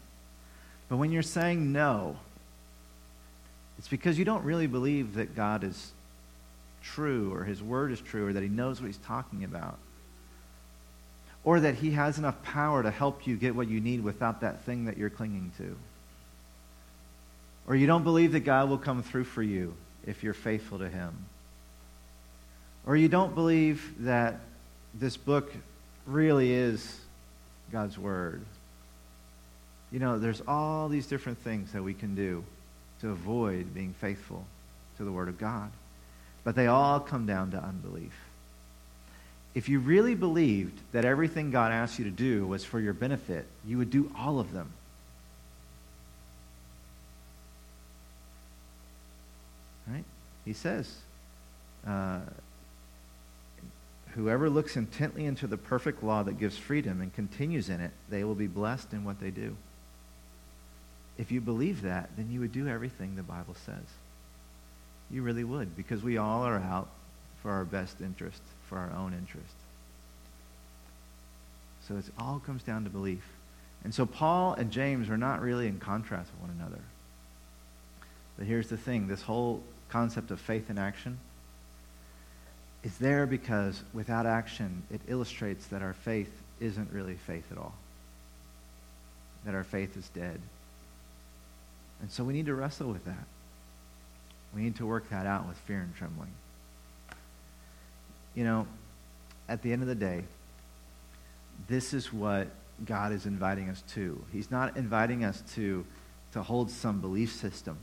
But 0.89 0.97
when 0.97 1.11
you're 1.11 1.23
saying 1.23 1.73
no, 1.73 2.17
it's 3.77 3.89
because 3.89 4.19
you 4.19 4.25
don't 4.25 4.45
really 4.45 4.69
believe 4.69 5.15
that 5.15 5.35
God 5.35 5.65
is 5.65 5.93
true, 6.81 7.35
or 7.35 7.45
His 7.45 7.61
Word 7.61 7.93
is 7.93 8.01
true, 8.01 8.29
or 8.29 8.33
that 8.33 8.43
He 8.43 8.49
knows 8.49 8.81
what 8.81 8.87
He's 8.87 8.99
talking 8.99 9.45
about, 9.45 9.79
or 11.49 11.61
that 11.61 11.77
He 11.77 11.93
has 11.93 12.19
enough 12.19 12.43
power 12.43 12.83
to 12.83 12.91
help 12.91 13.27
you 13.27 13.35
get 13.35 13.57
what 13.57 13.69
you 13.69 13.81
need 13.81 14.05
without 14.05 14.43
that 14.43 14.61
thing 14.65 14.85
that 14.85 14.99
you're 14.99 15.09
clinging 15.09 15.51
to. 15.57 15.75
Or 17.67 17.75
you 17.75 17.87
don't 17.87 18.05
believe 18.05 18.33
that 18.33 18.41
God 18.41 18.69
will 18.69 18.77
come 18.77 19.03
through 19.03 19.25
for 19.25 19.43
you 19.43 19.73
if 20.07 20.23
you're 20.23 20.35
faithful 20.35 20.79
to 20.81 20.91
Him. 20.91 21.17
Or 22.85 22.97
you 22.97 23.09
don't 23.09 23.35
believe 23.35 23.95
that 24.01 24.41
this 24.93 25.17
book 25.17 25.51
really 26.05 26.53
is 26.53 27.01
God's 27.73 27.99
Word. 27.99 28.43
You 29.91 30.01
know, 30.01 30.19
there's 30.19 30.43
all 30.47 30.91
these 30.91 31.07
different 31.07 31.39
things 31.39 31.73
that 31.73 31.83
we 31.83 31.95
can 31.95 32.15
do 32.15 32.45
to 33.01 33.09
avoid 33.09 33.73
being 33.73 33.95
faithful 33.95 34.45
to 34.99 35.05
the 35.05 35.13
Word 35.13 35.31
of 35.31 35.39
God. 35.39 35.71
But 36.45 36.57
they 36.57 36.67
all 36.67 37.01
come 37.01 37.25
down 37.25 37.53
to 37.53 37.57
unbelief. 37.57 38.13
If 39.59 39.69
you 39.69 39.81
really 39.81 40.15
believed 40.15 40.79
that 40.93 41.05
everything 41.05 41.51
God 41.51 41.73
asked 41.73 41.99
you 41.99 42.05
to 42.05 42.13
do 42.13 42.47
was 42.47 42.65
for 42.65 42.79
your 42.79 42.93
benefit, 42.93 43.45
you 43.67 43.77
would 43.79 43.91
do 43.91 44.09
all 44.17 44.39
of 44.39 44.53
them. 44.53 44.73
Right? 49.89 50.05
He 50.45 50.53
says, 50.53 50.99
uh, 51.85 52.21
Whoever 54.11 54.49
looks 54.49 54.77
intently 54.77 55.25
into 55.25 55.49
the 55.49 55.57
perfect 55.57 56.05
law 56.05 56.23
that 56.23 56.39
gives 56.39 56.57
freedom 56.57 57.01
and 57.01 57.13
continues 57.13 57.69
in 57.69 57.81
it, 57.81 57.91
they 58.09 58.23
will 58.23 58.37
be 58.37 58.47
blessed 58.47 58.93
in 58.93 59.03
what 59.03 59.19
they 59.19 59.33
do. 59.33 59.57
If 61.19 61.33
you 61.33 61.41
believe 61.41 61.83
that, 61.83 62.11
then 62.17 62.31
you 62.31 62.39
would 62.39 62.53
do 62.53 62.69
everything 62.69 63.17
the 63.17 63.25
Bible 63.25 63.57
says. 63.67 63.87
You 65.11 65.23
really 65.23 65.43
would, 65.43 65.77
because 65.77 66.05
we 66.05 66.17
all 66.17 66.45
are 66.45 66.59
out 66.59 66.91
for 67.43 67.51
our 67.51 67.65
best 67.65 68.01
interest, 68.01 68.41
for 68.69 68.79
our 68.79 68.93
own 68.97 69.15
interest. 69.15 69.55
So 71.87 71.97
it 71.97 72.05
all 72.19 72.41
comes 72.45 72.63
down 72.63 72.85
to 72.85 72.91
belief. 72.91 73.25
And 73.85 73.95
so 73.95 74.05
Paul 74.05 74.55
and 74.55 74.71
James 74.71 75.09
are 75.09 75.17
not 75.17 75.41
really 75.41 75.67
in 75.67 75.79
contrast 75.79 76.31
with 76.33 76.49
one 76.49 76.59
another. 76.59 76.83
But 78.37 78.47
here's 78.47 78.69
the 78.69 78.77
thing 78.77 79.09
this 79.09 79.23
whole 79.23 79.63
concept 79.89 80.31
of 80.31 80.41
faith 80.41 80.71
in 80.71 80.79
action 80.79 81.19
is 82.85 82.97
there 82.99 83.27
because 83.27 83.83
without 83.93 84.27
action, 84.27 84.83
it 84.91 85.01
illustrates 85.09 85.67
that 85.69 85.83
our 85.83 85.95
faith 85.95 86.31
isn't 86.61 86.93
really 86.93 87.17
faith 87.17 87.45
at 87.51 87.59
all, 87.59 87.75
that 89.45 89.55
our 89.55 89.65
faith 89.65 89.97
is 89.97 90.09
dead. 90.11 90.41
And 92.01 92.11
so 92.11 92.23
we 92.23 92.33
need 92.33 92.47
to 92.47 92.55
wrestle 92.55 92.89
with 92.89 93.05
that. 93.07 93.27
We 94.55 94.63
need 94.63 94.77
to 94.77 94.87
work 94.87 95.11
that 95.11 95.27
out 95.27 95.49
with 95.49 95.57
fear 95.59 95.81
and 95.81 95.95
trembling. 95.97 96.31
You 98.39 98.45
know, 98.45 98.69
at 99.49 99.63
the 99.63 99.73
end 99.73 99.83
of 99.83 99.89
the 99.89 99.97
day, 99.97 100.23
this 101.67 101.93
is 101.93 102.13
what 102.13 102.47
God 102.87 103.11
is 103.11 103.27
inviting 103.27 103.69
us 103.69 103.83
to. 103.95 104.25
He's 104.33 104.49
not 104.49 104.77
inviting 104.77 105.25
us 105.25 105.43
to, 105.57 105.85
to 106.35 106.43
hold 106.45 106.71
some 106.71 107.01
belief 107.01 107.33
system. 107.33 107.77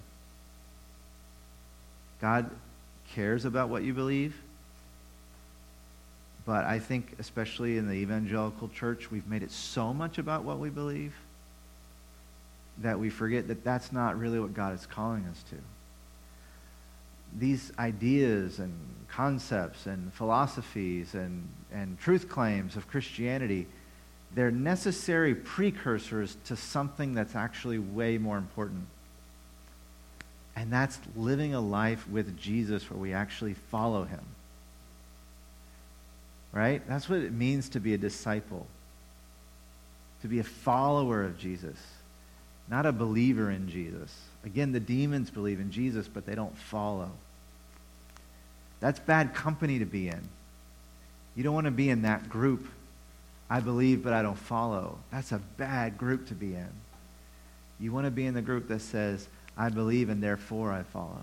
God 2.22 2.50
cares 3.10 3.44
about 3.44 3.68
what 3.68 3.84
you 3.84 3.94
believe. 3.94 4.34
But 6.46 6.64
I 6.64 6.80
think, 6.80 7.18
especially 7.20 7.78
in 7.78 7.90
the 7.90 7.96
evangelical 7.96 8.70
church, 8.70 9.12
we've 9.12 9.28
made 9.28 9.44
it 9.44 9.52
so 9.52 9.94
much 9.94 10.20
about 10.20 10.46
what 10.46 10.60
we 10.60 10.70
believe 10.70 11.14
that 12.78 12.98
we 12.98 13.10
forget 13.10 13.50
that 13.50 13.66
that's 13.66 13.92
not 13.92 14.18
really 14.18 14.40
what 14.40 14.54
God 14.54 14.74
is 14.74 14.86
calling 14.86 15.26
us 15.26 15.44
to. 15.50 15.58
These 17.38 17.74
ideas 17.78 18.60
and 18.60 18.72
concepts 19.10 19.86
and 19.86 20.14
philosophies 20.14 21.14
and, 21.14 21.48
and 21.74 22.00
truth 22.00 22.30
claims 22.30 22.76
of 22.76 22.88
Christianity, 22.88 23.68
they're 24.34 24.52
necessary 24.52 25.34
precursors 25.34 26.36
to 26.46 26.56
something 26.56 27.14
that's 27.14 27.36
actually 27.36 27.80
way 27.80 28.18
more 28.18 28.38
important. 28.38 28.88
And 30.56 30.72
that's 30.72 31.00
living 31.16 31.54
a 31.54 31.62
life 31.62 32.08
with 32.10 32.38
Jesus 32.38 32.90
where 32.90 33.00
we 33.00 33.14
actually 33.14 33.54
follow 33.54 34.04
him. 34.04 34.24
Right? 36.52 36.82
That's 36.88 37.10
what 37.10 37.20
it 37.20 37.34
means 37.34 37.70
to 37.70 37.80
be 37.80 37.94
a 37.94 37.98
disciple, 37.98 38.66
to 40.22 40.28
be 40.28 40.40
a 40.40 40.44
follower 40.44 41.24
of 41.24 41.38
Jesus, 41.38 41.78
not 42.70 42.86
a 42.86 42.94
believer 42.94 43.52
in 43.52 43.70
Jesus. 43.70 44.14
Again, 44.46 44.72
the 44.72 44.80
demons 44.80 45.30
believe 45.30 45.60
in 45.60 45.72
Jesus, 45.72 46.08
but 46.08 46.26
they 46.26 46.36
don't 46.36 46.58
follow. 46.58 47.12
That's 48.80 49.00
bad 49.00 49.34
company 49.34 49.80
to 49.80 49.86
be 49.86 50.08
in. 50.08 50.22
You 51.36 51.44
don't 51.44 51.54
want 51.54 51.66
to 51.66 51.72
be 51.72 51.90
in 51.90 52.04
that 52.04 52.30
group. 52.30 52.68
I 53.50 53.60
believe, 53.60 54.04
but 54.04 54.14
I 54.14 54.22
don't 54.22 54.38
follow. 54.38 54.98
That's 55.12 55.32
a 55.32 55.38
bad 55.58 55.98
group 55.98 56.28
to 56.28 56.34
be 56.34 56.56
in. 56.56 56.70
You 57.80 57.92
want 57.92 58.06
to 58.06 58.12
be 58.12 58.26
in 58.26 58.34
the 58.34 58.42
group 58.42 58.68
that 58.70 58.82
says, 58.82 59.28
I 59.58 59.70
believe 59.70 60.10
and 60.10 60.22
therefore 60.22 60.72
I 60.72 60.84
follow. 60.84 61.22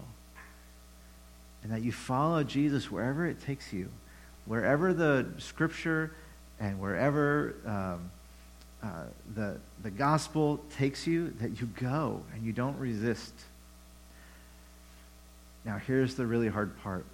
And 1.63 1.73
that 1.73 1.83
you 1.83 1.93
follow 1.93 2.45
Jesus 2.45 2.91
wherever 2.91 3.27
it 3.27 3.43
takes 3.43 3.73
you, 3.73 3.89
wherever 4.47 4.93
the 4.93 5.27
scripture 5.39 6.13
and 6.61 6.81
wherever 6.81 7.55
um, 7.67 8.11
uh, 8.83 9.05
the, 9.35 9.59
the 9.83 9.91
gospel 9.91 10.61
takes 10.77 11.07
you, 11.07 11.31
that 11.41 11.61
you 11.61 11.67
go 11.81 12.23
and 12.35 12.45
you 12.45 12.53
don't 12.53 12.79
resist. 12.79 13.35
Now, 15.65 15.79
here's 15.79 16.15
the 16.15 16.27
really 16.27 16.49
hard 16.49 16.77
part 16.83 17.05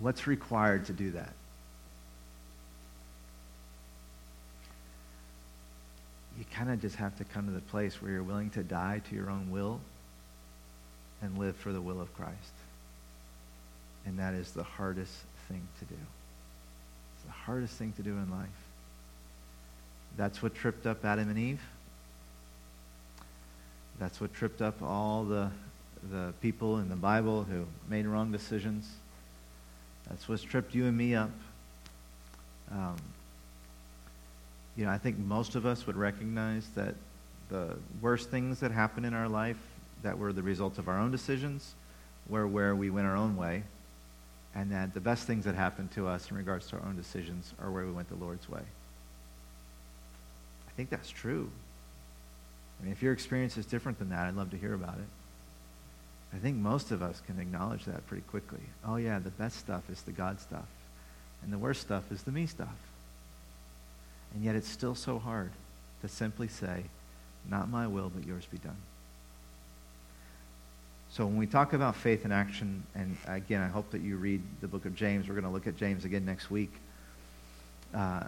what's 0.00 0.26
required 0.26 0.86
to 0.86 0.92
do 0.92 1.12
that? 1.12 1.32
you 6.38 6.44
kind 6.54 6.70
of 6.70 6.80
just 6.80 6.94
have 6.96 7.16
to 7.18 7.24
come 7.24 7.46
to 7.46 7.52
the 7.52 7.60
place 7.60 8.00
where 8.00 8.12
you're 8.12 8.22
willing 8.22 8.50
to 8.50 8.62
die 8.62 9.02
to 9.08 9.16
your 9.16 9.28
own 9.28 9.50
will 9.50 9.80
and 11.20 11.36
live 11.36 11.56
for 11.56 11.72
the 11.72 11.80
will 11.80 12.00
of 12.00 12.14
Christ. 12.14 12.52
And 14.06 14.18
that 14.20 14.34
is 14.34 14.52
the 14.52 14.62
hardest 14.62 15.12
thing 15.48 15.66
to 15.80 15.84
do. 15.84 16.00
It's 17.16 17.24
the 17.24 17.32
hardest 17.32 17.74
thing 17.74 17.92
to 17.96 18.02
do 18.02 18.12
in 18.12 18.30
life. 18.30 18.48
That's 20.16 20.40
what 20.40 20.54
tripped 20.54 20.86
up 20.86 21.04
Adam 21.04 21.28
and 21.28 21.38
Eve. 21.38 21.60
That's 23.98 24.20
what 24.20 24.32
tripped 24.32 24.62
up 24.62 24.80
all 24.80 25.24
the, 25.24 25.50
the 26.08 26.32
people 26.40 26.78
in 26.78 26.88
the 26.88 26.96
Bible 26.96 27.42
who 27.42 27.66
made 27.88 28.06
wrong 28.06 28.30
decisions. 28.30 28.88
That's 30.08 30.28
what's 30.28 30.42
tripped 30.42 30.74
you 30.74 30.86
and 30.86 30.96
me 30.96 31.14
up. 31.14 31.30
Um, 32.70 32.96
you 34.76 34.84
know, 34.84 34.90
I 34.90 34.98
think 34.98 35.18
most 35.18 35.54
of 35.54 35.66
us 35.66 35.86
would 35.86 35.96
recognize 35.96 36.68
that 36.74 36.94
the 37.48 37.76
worst 38.00 38.30
things 38.30 38.60
that 38.60 38.70
happen 38.70 39.04
in 39.04 39.14
our 39.14 39.28
life 39.28 39.56
that 40.02 40.18
were 40.18 40.32
the 40.32 40.42
result 40.42 40.78
of 40.78 40.88
our 40.88 40.98
own 40.98 41.10
decisions 41.10 41.74
were 42.28 42.46
where 42.46 42.76
we 42.76 42.90
went 42.90 43.06
our 43.06 43.16
own 43.16 43.36
way, 43.36 43.62
and 44.54 44.70
that 44.70 44.94
the 44.94 45.00
best 45.00 45.26
things 45.26 45.44
that 45.44 45.54
happened 45.54 45.90
to 45.92 46.06
us 46.06 46.30
in 46.30 46.36
regards 46.36 46.68
to 46.68 46.76
our 46.76 46.86
own 46.86 46.96
decisions 46.96 47.52
are 47.60 47.70
where 47.70 47.84
we 47.84 47.92
went 47.92 48.08
the 48.08 48.14
Lord's 48.14 48.48
way. 48.48 48.60
I 48.60 50.70
think 50.76 50.90
that's 50.90 51.10
true. 51.10 51.50
I 52.78 52.84
mean, 52.84 52.92
if 52.92 53.02
your 53.02 53.12
experience 53.12 53.56
is 53.56 53.66
different 53.66 53.98
than 53.98 54.10
that, 54.10 54.26
I'd 54.26 54.36
love 54.36 54.50
to 54.50 54.56
hear 54.56 54.74
about 54.74 54.98
it. 54.98 55.17
I 56.34 56.36
think 56.36 56.56
most 56.56 56.90
of 56.90 57.02
us 57.02 57.22
can 57.26 57.38
acknowledge 57.38 57.84
that 57.86 58.06
pretty 58.06 58.22
quickly. 58.24 58.60
Oh, 58.84 58.96
yeah, 58.96 59.18
the 59.18 59.30
best 59.30 59.58
stuff 59.58 59.88
is 59.90 60.02
the 60.02 60.12
God 60.12 60.40
stuff, 60.40 60.66
and 61.42 61.52
the 61.52 61.58
worst 61.58 61.80
stuff 61.80 62.12
is 62.12 62.22
the 62.22 62.32
me 62.32 62.46
stuff. 62.46 62.76
And 64.34 64.44
yet 64.44 64.54
it's 64.54 64.68
still 64.68 64.94
so 64.94 65.18
hard 65.18 65.50
to 66.02 66.08
simply 66.08 66.48
say, 66.48 66.84
not 67.48 67.70
my 67.70 67.86
will, 67.86 68.10
but 68.14 68.26
yours 68.26 68.44
be 68.50 68.58
done. 68.58 68.76
So 71.10 71.24
when 71.24 71.38
we 71.38 71.46
talk 71.46 71.72
about 71.72 71.96
faith 71.96 72.26
in 72.26 72.32
action, 72.32 72.82
and 72.94 73.16
again, 73.26 73.62
I 73.62 73.68
hope 73.68 73.90
that 73.92 74.02
you 74.02 74.16
read 74.16 74.42
the 74.60 74.68
book 74.68 74.84
of 74.84 74.94
James. 74.94 75.26
We're 75.26 75.34
going 75.34 75.44
to 75.44 75.50
look 75.50 75.66
at 75.66 75.76
James 75.76 76.04
again 76.04 76.26
next 76.26 76.50
week. 76.50 76.72
Uh, 77.94 78.24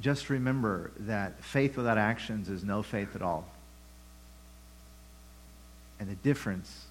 just 0.00 0.28
remember 0.28 0.90
that 1.00 1.44
faith 1.44 1.76
without 1.76 1.98
actions 1.98 2.48
is 2.48 2.64
no 2.64 2.82
faith 2.82 3.14
at 3.14 3.22
all. 3.22 3.46
And 6.00 6.10
the 6.10 6.16
difference 6.16 6.86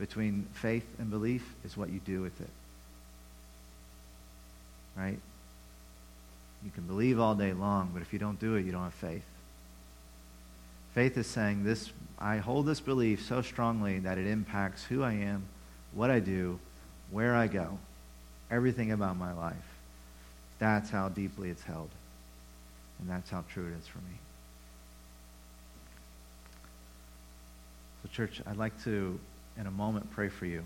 between 0.00 0.46
faith 0.54 0.86
and 0.98 1.10
belief 1.10 1.44
is 1.64 1.76
what 1.76 1.90
you 1.90 2.00
do 2.00 2.22
with 2.22 2.40
it. 2.40 2.48
Right? 4.96 5.18
You 6.64 6.70
can 6.70 6.84
believe 6.84 7.20
all 7.20 7.34
day 7.34 7.52
long, 7.52 7.90
but 7.92 8.02
if 8.02 8.12
you 8.12 8.18
don't 8.18 8.40
do 8.40 8.56
it, 8.56 8.64
you 8.64 8.72
don't 8.72 8.82
have 8.82 8.94
faith. 8.94 9.22
Faith 10.94 11.16
is 11.16 11.26
saying 11.26 11.64
this 11.64 11.92
I 12.18 12.38
hold 12.38 12.66
this 12.66 12.80
belief 12.80 13.24
so 13.24 13.40
strongly 13.42 14.00
that 14.00 14.18
it 14.18 14.26
impacts 14.26 14.84
who 14.84 15.02
I 15.02 15.12
am, 15.12 15.44
what 15.92 16.10
I 16.10 16.18
do, 16.18 16.58
where 17.10 17.34
I 17.34 17.46
go, 17.46 17.78
everything 18.50 18.92
about 18.92 19.16
my 19.16 19.32
life. 19.32 19.54
That's 20.58 20.90
how 20.90 21.08
deeply 21.08 21.50
it's 21.50 21.62
held. 21.62 21.88
And 22.98 23.08
that's 23.08 23.30
how 23.30 23.44
true 23.50 23.66
it 23.66 23.78
is 23.78 23.86
for 23.86 23.98
me. 23.98 24.18
So, 28.02 28.08
church, 28.12 28.42
I'd 28.46 28.56
like 28.56 28.82
to, 28.84 29.18
in 29.58 29.66
a 29.66 29.70
moment, 29.70 30.10
pray 30.10 30.28
for 30.28 30.46
you. 30.46 30.62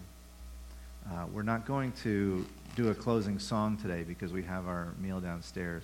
Uh, 1.11 1.27
we're 1.33 1.42
not 1.42 1.66
going 1.66 1.92
to 2.03 2.47
do 2.77 2.88
a 2.88 2.94
closing 2.94 3.38
song 3.38 3.77
today 3.77 4.03
because 4.03 4.33
we 4.33 4.42
have 4.42 4.66
our 4.66 4.88
meal 4.99 5.20
downstairs. 5.20 5.83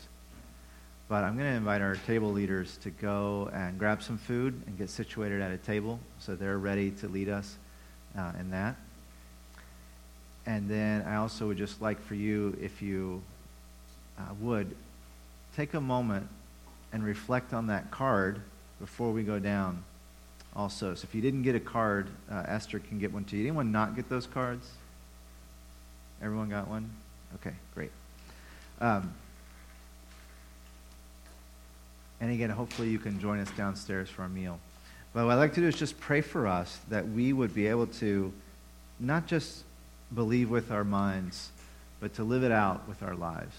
But 1.08 1.24
I'm 1.24 1.36
going 1.36 1.50
to 1.50 1.56
invite 1.56 1.82
our 1.82 1.96
table 1.96 2.32
leaders 2.32 2.76
to 2.78 2.90
go 2.90 3.50
and 3.52 3.78
grab 3.78 4.02
some 4.02 4.16
food 4.16 4.62
and 4.66 4.78
get 4.78 4.90
situated 4.90 5.42
at 5.42 5.50
a 5.50 5.58
table 5.58 5.98
so 6.18 6.34
they're 6.34 6.58
ready 6.58 6.90
to 6.92 7.08
lead 7.08 7.28
us 7.28 7.56
uh, 8.16 8.32
in 8.38 8.50
that. 8.50 8.76
And 10.46 10.68
then 10.68 11.02
I 11.02 11.16
also 11.16 11.48
would 11.48 11.58
just 11.58 11.82
like 11.82 12.00
for 12.00 12.14
you, 12.14 12.56
if 12.60 12.80
you 12.80 13.22
uh, 14.18 14.32
would, 14.40 14.74
take 15.56 15.74
a 15.74 15.80
moment 15.80 16.28
and 16.92 17.04
reflect 17.04 17.52
on 17.52 17.66
that 17.66 17.90
card 17.90 18.40
before 18.78 19.12
we 19.12 19.22
go 19.22 19.38
down 19.38 19.84
also. 20.54 20.94
So 20.94 21.06
if 21.08 21.14
you 21.14 21.20
didn't 21.20 21.42
get 21.42 21.54
a 21.54 21.60
card, 21.60 22.08
uh, 22.30 22.44
Esther 22.46 22.78
can 22.78 22.98
get 22.98 23.12
one 23.12 23.24
to 23.24 23.36
you. 23.36 23.42
Anyone 23.42 23.72
not 23.72 23.96
get 23.96 24.08
those 24.08 24.26
cards? 24.26 24.68
Everyone 26.22 26.48
got 26.48 26.68
one? 26.68 26.90
Okay, 27.36 27.54
great. 27.74 27.90
Um, 28.80 29.12
and 32.20 32.30
again, 32.30 32.50
hopefully 32.50 32.88
you 32.88 32.98
can 32.98 33.18
join 33.20 33.38
us 33.40 33.50
downstairs 33.52 34.10
for 34.10 34.22
our 34.22 34.28
meal. 34.28 34.58
But 35.12 35.24
what 35.24 35.32
I'd 35.32 35.36
like 35.36 35.54
to 35.54 35.60
do 35.60 35.66
is 35.66 35.76
just 35.76 35.98
pray 35.98 36.20
for 36.20 36.46
us 36.46 36.78
that 36.88 37.08
we 37.08 37.32
would 37.32 37.54
be 37.54 37.66
able 37.66 37.86
to 37.86 38.32
not 38.98 39.26
just 39.26 39.64
believe 40.14 40.50
with 40.50 40.70
our 40.70 40.84
minds, 40.84 41.50
but 42.00 42.14
to 42.14 42.24
live 42.24 42.44
it 42.44 42.52
out 42.52 42.86
with 42.88 43.02
our 43.02 43.14
lives. 43.14 43.56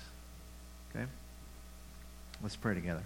Okay? 0.93 1.05
Let's 2.41 2.55
pray 2.55 2.75
together. 2.75 3.03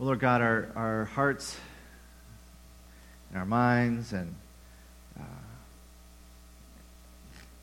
Well, 0.00 0.06
Lord 0.06 0.20
God, 0.20 0.40
our, 0.40 0.68
our 0.76 1.04
hearts 1.04 1.58
and 3.28 3.38
our 3.38 3.44
minds 3.44 4.14
and 4.14 4.34
uh, 5.20 5.24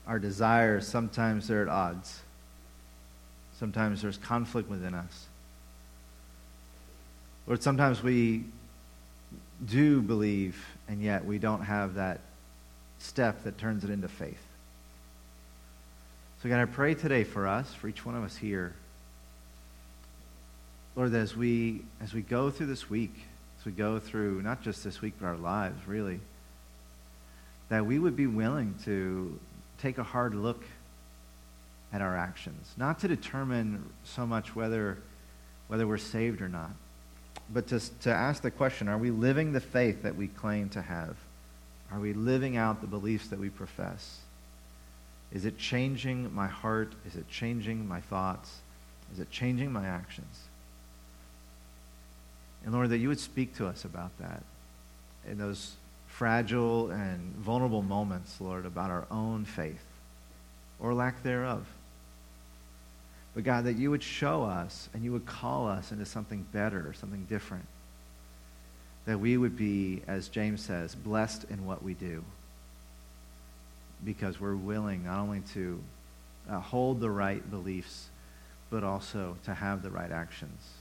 our 0.06 0.20
desires, 0.20 0.86
sometimes 0.86 1.48
they're 1.48 1.62
at 1.62 1.68
odds. 1.68 2.20
Sometimes 3.58 4.02
there's 4.02 4.18
conflict 4.18 4.70
within 4.70 4.94
us. 4.94 5.26
Lord, 7.48 7.60
sometimes 7.60 8.04
we 8.04 8.44
do 9.66 10.00
believe, 10.00 10.64
and 10.86 11.02
yet 11.02 11.24
we 11.24 11.38
don't 11.38 11.62
have 11.62 11.94
that 11.94 12.20
step 13.00 13.42
that 13.42 13.58
turns 13.58 13.82
it 13.82 13.90
into 13.90 14.06
faith. 14.06 14.46
So, 16.40 16.48
God, 16.48 16.60
I 16.60 16.66
pray 16.66 16.94
today 16.94 17.24
for 17.24 17.48
us, 17.48 17.74
for 17.74 17.88
each 17.88 18.06
one 18.06 18.14
of 18.14 18.22
us 18.22 18.36
here. 18.36 18.74
Lord, 20.98 21.14
as 21.14 21.36
we, 21.36 21.82
as 22.00 22.12
we 22.12 22.22
go 22.22 22.50
through 22.50 22.66
this 22.66 22.90
week, 22.90 23.14
as 23.60 23.64
we 23.64 23.70
go 23.70 24.00
through 24.00 24.42
not 24.42 24.62
just 24.62 24.82
this 24.82 25.00
week, 25.00 25.14
but 25.20 25.26
our 25.26 25.36
lives, 25.36 25.86
really, 25.86 26.18
that 27.68 27.86
we 27.86 28.00
would 28.00 28.16
be 28.16 28.26
willing 28.26 28.74
to 28.84 29.38
take 29.80 29.98
a 29.98 30.02
hard 30.02 30.34
look 30.34 30.64
at 31.92 32.02
our 32.02 32.16
actions, 32.16 32.74
not 32.76 32.98
to 32.98 33.06
determine 33.06 33.88
so 34.02 34.26
much 34.26 34.56
whether, 34.56 34.98
whether 35.68 35.86
we're 35.86 35.98
saved 35.98 36.42
or 36.42 36.48
not, 36.48 36.72
but 37.48 37.68
to, 37.68 37.78
to 38.00 38.12
ask 38.12 38.42
the 38.42 38.50
question 38.50 38.88
are 38.88 38.98
we 38.98 39.12
living 39.12 39.52
the 39.52 39.60
faith 39.60 40.02
that 40.02 40.16
we 40.16 40.26
claim 40.26 40.68
to 40.70 40.82
have? 40.82 41.14
Are 41.92 42.00
we 42.00 42.12
living 42.12 42.56
out 42.56 42.80
the 42.80 42.88
beliefs 42.88 43.28
that 43.28 43.38
we 43.38 43.50
profess? 43.50 44.18
Is 45.30 45.44
it 45.44 45.58
changing 45.58 46.34
my 46.34 46.48
heart? 46.48 46.92
Is 47.06 47.14
it 47.14 47.28
changing 47.28 47.86
my 47.86 48.00
thoughts? 48.00 48.52
Is 49.12 49.20
it 49.20 49.30
changing 49.30 49.70
my 49.70 49.86
actions? 49.86 50.47
And 52.68 52.74
Lord, 52.74 52.90
that 52.90 52.98
you 52.98 53.08
would 53.08 53.18
speak 53.18 53.56
to 53.56 53.66
us 53.66 53.86
about 53.86 54.10
that 54.18 54.42
in 55.26 55.38
those 55.38 55.76
fragile 56.06 56.90
and 56.90 57.34
vulnerable 57.36 57.80
moments, 57.80 58.42
Lord, 58.42 58.66
about 58.66 58.90
our 58.90 59.06
own 59.10 59.46
faith 59.46 59.82
or 60.78 60.92
lack 60.92 61.22
thereof. 61.22 61.66
But 63.34 63.44
God, 63.44 63.64
that 63.64 63.78
you 63.78 63.90
would 63.90 64.02
show 64.02 64.42
us 64.42 64.90
and 64.92 65.02
you 65.02 65.12
would 65.12 65.24
call 65.24 65.66
us 65.66 65.92
into 65.92 66.04
something 66.04 66.44
better, 66.52 66.92
something 66.92 67.24
different. 67.24 67.64
That 69.06 69.18
we 69.18 69.38
would 69.38 69.56
be, 69.56 70.02
as 70.06 70.28
James 70.28 70.62
says, 70.62 70.94
blessed 70.94 71.44
in 71.48 71.64
what 71.64 71.82
we 71.82 71.94
do. 71.94 72.22
Because 74.04 74.38
we're 74.38 74.56
willing 74.56 75.06
not 75.06 75.20
only 75.20 75.40
to 75.54 75.82
uh, 76.50 76.60
hold 76.60 77.00
the 77.00 77.08
right 77.08 77.50
beliefs, 77.50 78.10
but 78.68 78.84
also 78.84 79.38
to 79.44 79.54
have 79.54 79.82
the 79.82 79.88
right 79.88 80.12
actions 80.12 80.77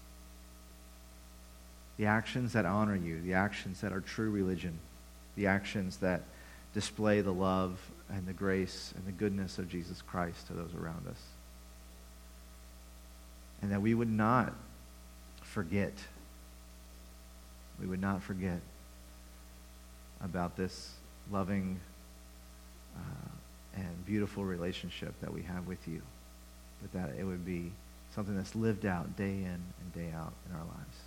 the 1.97 2.05
actions 2.05 2.53
that 2.53 2.65
honor 2.65 2.95
you, 2.95 3.21
the 3.21 3.33
actions 3.33 3.81
that 3.81 3.91
are 3.91 4.01
true 4.01 4.29
religion, 4.29 4.77
the 5.35 5.47
actions 5.47 5.97
that 5.97 6.21
display 6.73 7.21
the 7.21 7.33
love 7.33 7.79
and 8.09 8.25
the 8.27 8.33
grace 8.33 8.93
and 8.95 9.05
the 9.05 9.11
goodness 9.11 9.57
of 9.57 9.69
Jesus 9.69 10.01
Christ 10.01 10.47
to 10.47 10.53
those 10.53 10.73
around 10.75 11.07
us. 11.07 11.21
And 13.61 13.71
that 13.71 13.81
we 13.81 13.93
would 13.93 14.11
not 14.11 14.53
forget, 15.41 15.93
we 17.81 17.87
would 17.87 18.01
not 18.01 18.21
forget 18.21 18.59
about 20.23 20.55
this 20.55 20.93
loving 21.31 21.79
uh, 22.95 23.29
and 23.75 24.05
beautiful 24.05 24.45
relationship 24.45 25.13
that 25.21 25.33
we 25.33 25.41
have 25.41 25.67
with 25.67 25.87
you, 25.87 26.01
but 26.81 26.93
that 26.93 27.19
it 27.19 27.23
would 27.23 27.45
be 27.45 27.71
something 28.13 28.35
that's 28.35 28.55
lived 28.55 28.85
out 28.85 29.17
day 29.17 29.25
in 29.25 29.59
and 29.81 29.93
day 29.93 30.11
out 30.15 30.33
in 30.47 30.55
our 30.55 30.63
lives. 30.63 31.06